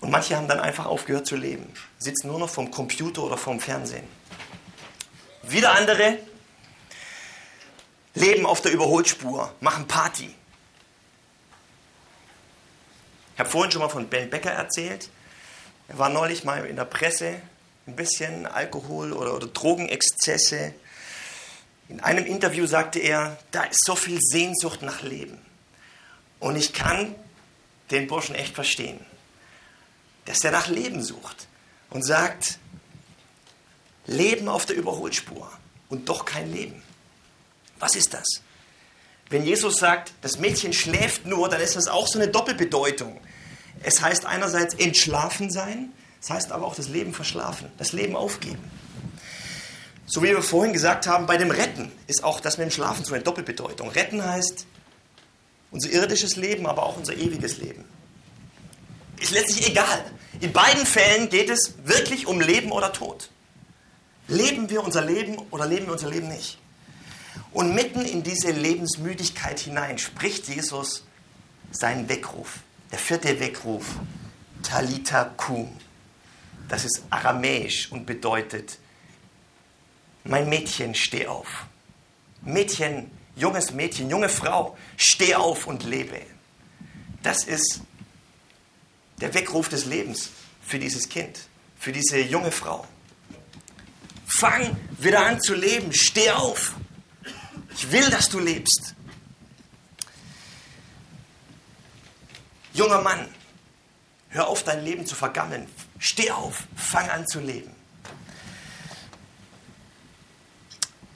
Und 0.01 0.11
manche 0.11 0.35
haben 0.35 0.49
dann 0.49 0.59
einfach 0.59 0.85
aufgehört 0.85 1.25
zu 1.25 1.37
leben, 1.37 1.73
sitzen 1.97 2.27
nur 2.27 2.37
noch 2.37 2.49
vom 2.49 2.69
Computer 2.71 3.23
oder 3.23 3.37
vom 3.37 3.61
Fernsehen. 3.61 4.05
Wieder 5.43 5.71
andere 5.71 6.17
leben 8.13 8.45
auf 8.45 8.61
der 8.61 8.73
Überholspur, 8.73 9.53
machen 9.61 9.87
Party. 9.87 10.35
Ich 13.33 13.39
habe 13.39 13.49
vorhin 13.49 13.71
schon 13.71 13.81
mal 13.81 13.89
von 13.89 14.09
Ben 14.09 14.29
Becker 14.29 14.51
erzählt. 14.51 15.09
Er 15.87 15.97
war 15.97 16.09
neulich 16.09 16.43
mal 16.43 16.65
in 16.65 16.75
der 16.75 16.85
Presse, 16.85 17.41
ein 17.87 17.95
bisschen 17.95 18.45
Alkohol 18.45 19.13
oder, 19.13 19.35
oder 19.35 19.47
Drogenexzesse. 19.47 20.73
In 21.89 21.99
einem 21.99 22.25
Interview 22.25 22.65
sagte 22.65 22.99
er, 22.99 23.37
da 23.51 23.63
ist 23.63 23.85
so 23.85 23.95
viel 23.95 24.19
Sehnsucht 24.21 24.81
nach 24.81 25.01
Leben. 25.01 25.37
Und 26.39 26.55
ich 26.55 26.73
kann 26.73 27.15
den 27.91 28.07
Burschen 28.07 28.35
echt 28.35 28.55
verstehen, 28.55 28.99
dass 30.25 30.43
er 30.43 30.51
nach 30.51 30.67
Leben 30.67 31.03
sucht 31.03 31.47
und 31.89 32.03
sagt, 32.03 32.57
Leben 34.05 34.49
auf 34.49 34.65
der 34.65 34.75
Überholspur 34.75 35.51
und 35.89 36.09
doch 36.09 36.25
kein 36.25 36.51
Leben. 36.51 36.81
Was 37.79 37.95
ist 37.95 38.13
das? 38.13 38.27
Wenn 39.29 39.45
Jesus 39.45 39.77
sagt, 39.77 40.13
das 40.21 40.37
Mädchen 40.39 40.73
schläft 40.73 41.25
nur, 41.25 41.49
dann 41.49 41.61
ist 41.61 41.75
das 41.75 41.87
auch 41.87 42.07
so 42.07 42.19
eine 42.19 42.29
Doppelbedeutung. 42.29 43.19
Es 43.81 44.01
heißt 44.01 44.25
einerseits 44.25 44.75
entschlafen 44.75 45.49
sein, 45.49 45.91
es 46.23 46.29
heißt 46.29 46.53
aber 46.53 46.65
auch 46.65 46.75
das 46.75 46.87
Leben 46.87 47.13
verschlafen, 47.13 47.69
das 47.77 47.91
Leben 47.91 48.15
aufgeben. 48.15 48.63
So 50.05 50.23
wie 50.23 50.27
wir 50.27 50.41
vorhin 50.41 50.71
gesagt 50.71 51.05
haben, 51.05 51.25
bei 51.25 51.35
dem 51.35 51.51
Retten 51.51 51.91
ist 52.07 52.23
auch 52.23 52.39
das 52.39 52.57
mit 52.57 52.67
dem 52.67 52.71
Schlafen 52.71 53.03
so 53.03 53.13
eine 53.13 53.23
Doppelbedeutung. 53.23 53.89
Retten 53.89 54.23
heißt 54.23 54.65
unser 55.71 55.89
irdisches 55.89 56.37
Leben, 56.37 56.65
aber 56.65 56.83
auch 56.83 56.95
unser 56.95 57.13
ewiges 57.13 57.57
Leben. 57.57 57.83
Ist 59.19 59.31
letztlich 59.31 59.67
egal. 59.69 60.05
In 60.39 60.53
beiden 60.53 60.85
Fällen 60.85 61.29
geht 61.29 61.49
es 61.49 61.73
wirklich 61.83 62.25
um 62.25 62.39
Leben 62.39 62.71
oder 62.71 62.93
Tod. 62.93 63.29
Leben 64.29 64.69
wir 64.69 64.81
unser 64.81 65.01
Leben 65.01 65.37
oder 65.51 65.65
leben 65.65 65.87
wir 65.87 65.93
unser 65.93 66.09
Leben 66.09 66.29
nicht? 66.29 66.57
Und 67.51 67.75
mitten 67.75 68.01
in 68.01 68.23
diese 68.23 68.51
Lebensmüdigkeit 68.51 69.59
hinein 69.59 69.97
spricht 69.97 70.47
Jesus 70.47 71.03
seinen 71.71 72.07
Weckruf. 72.07 72.59
Der 72.91 72.99
vierte 72.99 73.39
Weckruf, 73.41 73.85
Talita 74.61 75.25
Kum. 75.35 75.77
Das 76.67 76.85
ist 76.85 77.03
aramäisch 77.09 77.91
und 77.91 78.05
bedeutet, 78.05 78.77
mein 80.23 80.47
Mädchen, 80.47 80.95
steh 80.95 81.27
auf. 81.27 81.65
Mädchen, 82.41 83.11
junges 83.35 83.71
Mädchen, 83.71 84.09
junge 84.09 84.29
Frau, 84.29 84.77
steh 84.97 85.35
auf 85.35 85.67
und 85.67 85.83
lebe. 85.83 86.21
Das 87.21 87.43
ist 87.43 87.81
der 89.19 89.33
Weckruf 89.33 89.69
des 89.69 89.85
Lebens 89.85 90.29
für 90.61 90.79
dieses 90.79 91.07
Kind, 91.09 91.47
für 91.77 91.91
diese 91.91 92.19
junge 92.19 92.51
Frau. 92.51 92.85
Fang 94.25 94.75
wieder 94.99 95.25
an 95.25 95.39
zu 95.39 95.53
leben, 95.53 95.93
steh 95.93 96.31
auf. 96.31 96.73
Ich 97.75 97.91
will, 97.91 98.09
dass 98.09 98.29
du 98.29 98.39
lebst. 98.39 98.95
Junger 102.73 103.01
Mann, 103.01 103.27
hör 104.29 104.47
auf, 104.47 104.63
dein 104.63 104.83
Leben 104.83 105.05
zu 105.05 105.15
vergammeln. 105.15 105.67
Steh 106.03 106.31
auf, 106.31 106.67
fang 106.75 107.09
an 107.09 107.25
zu 107.25 107.39
leben. 107.39 107.73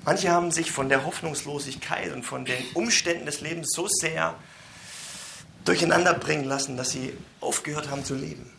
Manche 0.06 0.32
haben 0.32 0.50
sich 0.50 0.72
von 0.72 0.88
der 0.88 1.06
Hoffnungslosigkeit 1.06 2.14
und 2.14 2.24
von 2.24 2.46
den 2.46 2.64
Umständen 2.74 3.26
des 3.26 3.42
Lebens 3.42 3.74
so 3.76 3.90
sehr 3.90 4.36
durcheinander 5.66 6.14
bringen 6.14 6.46
lassen, 6.46 6.78
dass 6.78 6.92
sie 6.92 7.12
aufgehört 7.42 7.90
haben 7.90 8.06
zu 8.06 8.16
leben. 8.16 8.50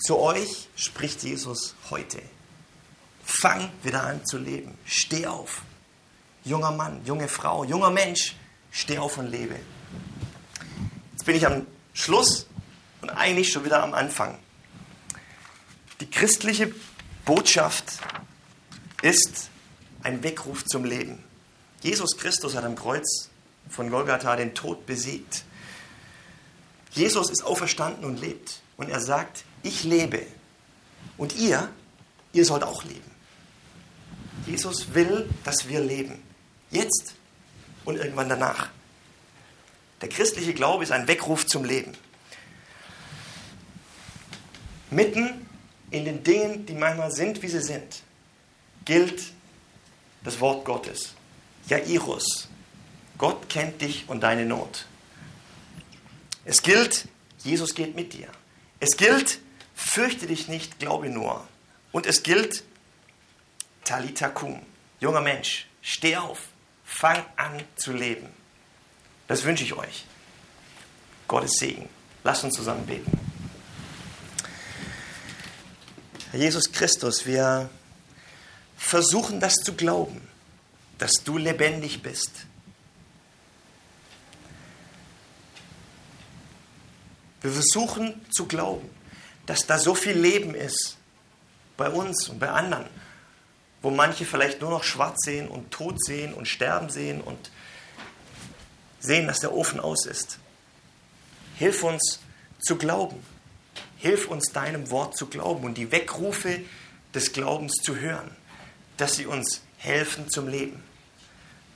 Zu 0.00 0.18
euch 0.18 0.66
spricht 0.74 1.22
Jesus 1.22 1.76
heute. 1.88 2.20
Fang 3.24 3.70
wieder 3.84 4.02
an 4.02 4.26
zu 4.26 4.38
leben. 4.38 4.76
Steh 4.86 5.28
auf. 5.28 5.62
Junger 6.44 6.72
Mann, 6.72 7.00
junge 7.04 7.28
Frau, 7.28 7.62
junger 7.62 7.90
Mensch, 7.90 8.34
steh 8.72 8.98
auf 8.98 9.18
und 9.18 9.28
lebe. 9.28 9.54
Jetzt 11.12 11.24
bin 11.24 11.36
ich 11.36 11.46
am 11.46 11.64
Schluss 11.94 12.48
und 13.02 13.10
eigentlich 13.10 13.52
schon 13.52 13.64
wieder 13.64 13.84
am 13.84 13.94
Anfang. 13.94 14.36
Christliche 16.16 16.72
Botschaft 17.26 17.84
ist 19.02 19.50
ein 20.02 20.22
Weckruf 20.22 20.64
zum 20.64 20.86
Leben. 20.86 21.22
Jesus 21.82 22.16
Christus 22.16 22.56
hat 22.56 22.64
am 22.64 22.74
Kreuz 22.74 23.28
von 23.68 23.90
Golgatha 23.90 24.34
den 24.34 24.54
Tod 24.54 24.86
besiegt. 24.86 25.44
Jesus 26.92 27.28
ist 27.28 27.44
auferstanden 27.44 28.06
und 28.06 28.18
lebt. 28.18 28.62
Und 28.78 28.88
er 28.88 29.00
sagt, 29.00 29.44
ich 29.62 29.84
lebe. 29.84 30.26
Und 31.18 31.36
ihr, 31.36 31.68
ihr 32.32 32.46
sollt 32.46 32.62
auch 32.62 32.82
leben. 32.84 33.10
Jesus 34.46 34.94
will, 34.94 35.28
dass 35.44 35.68
wir 35.68 35.80
leben. 35.80 36.22
Jetzt 36.70 37.14
und 37.84 37.96
irgendwann 37.96 38.30
danach. 38.30 38.70
Der 40.00 40.08
christliche 40.08 40.54
Glaube 40.54 40.82
ist 40.82 40.92
ein 40.92 41.08
Weckruf 41.08 41.44
zum 41.44 41.66
Leben. 41.66 41.92
Mitten 44.90 45.46
in 45.90 46.04
den 46.04 46.22
Dingen, 46.22 46.66
die 46.66 46.74
manchmal 46.74 47.10
sind, 47.10 47.42
wie 47.42 47.48
sie 47.48 47.62
sind, 47.62 48.02
gilt 48.84 49.22
das 50.24 50.40
Wort 50.40 50.64
Gottes. 50.64 51.14
Jairus, 51.68 52.48
Gott 53.18 53.48
kennt 53.48 53.80
dich 53.80 54.08
und 54.08 54.20
deine 54.20 54.44
Not. 54.44 54.86
Es 56.44 56.62
gilt, 56.62 57.08
Jesus 57.42 57.74
geht 57.74 57.96
mit 57.96 58.12
dir. 58.12 58.28
Es 58.80 58.96
gilt, 58.96 59.40
fürchte 59.74 60.26
dich 60.26 60.48
nicht, 60.48 60.78
glaube 60.78 61.08
nur. 61.08 61.46
Und 61.92 62.06
es 62.06 62.22
gilt, 62.22 62.64
Talitakum, 63.84 64.60
junger 65.00 65.20
Mensch, 65.20 65.66
steh 65.82 66.16
auf, 66.16 66.48
fang 66.84 67.24
an 67.36 67.62
zu 67.76 67.92
leben. 67.92 68.28
Das 69.28 69.44
wünsche 69.44 69.64
ich 69.64 69.74
euch. 69.74 70.04
Gottes 71.26 71.52
Segen. 71.58 71.88
Lasst 72.22 72.44
uns 72.44 72.54
zusammen 72.54 72.86
beten. 72.86 73.25
Herr 76.32 76.40
Jesus 76.40 76.72
Christus, 76.72 77.24
wir 77.24 77.70
versuchen 78.76 79.38
das 79.38 79.54
zu 79.54 79.74
glauben, 79.74 80.26
dass 80.98 81.22
du 81.24 81.38
lebendig 81.38 82.02
bist. 82.02 82.32
Wir 87.42 87.52
versuchen 87.52 88.20
zu 88.32 88.46
glauben, 88.46 88.90
dass 89.46 89.66
da 89.66 89.78
so 89.78 89.94
viel 89.94 90.18
Leben 90.18 90.54
ist 90.56 90.96
bei 91.76 91.88
uns 91.88 92.28
und 92.28 92.40
bei 92.40 92.50
anderen, 92.50 92.86
wo 93.82 93.90
manche 93.90 94.24
vielleicht 94.24 94.60
nur 94.60 94.70
noch 94.70 94.82
schwarz 94.82 95.18
sehen 95.24 95.46
und 95.46 95.70
tot 95.70 96.04
sehen 96.04 96.34
und 96.34 96.48
sterben 96.48 96.88
sehen 96.88 97.20
und 97.20 97.52
sehen, 98.98 99.28
dass 99.28 99.38
der 99.38 99.52
Ofen 99.52 99.78
aus 99.78 100.06
ist. 100.06 100.38
Hilf 101.54 101.84
uns 101.84 102.18
zu 102.58 102.76
glauben. 102.76 103.22
Hilf 104.06 104.28
uns 104.28 104.52
deinem 104.52 104.90
Wort 104.90 105.16
zu 105.16 105.26
glauben 105.26 105.64
und 105.64 105.76
die 105.76 105.90
Weckrufe 105.92 106.60
des 107.14 107.32
Glaubens 107.32 107.74
zu 107.82 107.96
hören 107.96 108.30
dass 108.96 109.16
sie 109.16 109.26
uns 109.26 109.62
helfen 109.78 110.28
zum 110.28 110.48
Leben. 110.48 110.82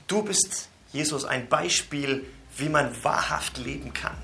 Du 0.07 0.23
bist, 0.23 0.69
Jesus, 0.91 1.25
ein 1.25 1.47
Beispiel, 1.47 2.25
wie 2.57 2.69
man 2.69 2.91
wahrhaft 3.03 3.57
leben 3.57 3.93
kann. 3.93 4.17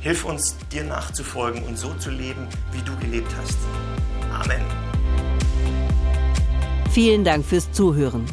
Hilf 0.00 0.24
uns, 0.24 0.56
dir 0.72 0.84
nachzufolgen 0.84 1.62
und 1.64 1.76
so 1.76 1.92
zu 1.94 2.10
leben, 2.10 2.46
wie 2.72 2.82
du 2.82 2.96
gelebt 2.98 3.32
hast. 3.40 3.58
Amen. 4.32 4.62
Vielen 6.90 7.24
Dank 7.24 7.44
fürs 7.44 7.70
Zuhören. 7.72 8.24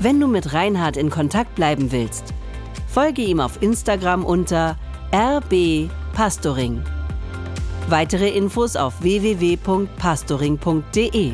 Wenn 0.00 0.18
du 0.18 0.26
mit 0.26 0.52
Reinhard 0.52 0.96
in 0.96 1.10
Kontakt 1.10 1.54
bleiben 1.54 1.92
willst, 1.92 2.34
folge 2.88 3.22
ihm 3.22 3.40
auf 3.40 3.62
Instagram 3.62 4.24
unter 4.24 4.76
rbpastoring. 5.12 6.82
Weitere 7.88 8.30
Infos 8.30 8.76
auf 8.76 9.02
www.pastoring.de. 9.02 11.32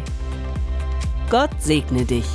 Gott 1.30 1.50
segne 1.60 2.04
dich. 2.04 2.26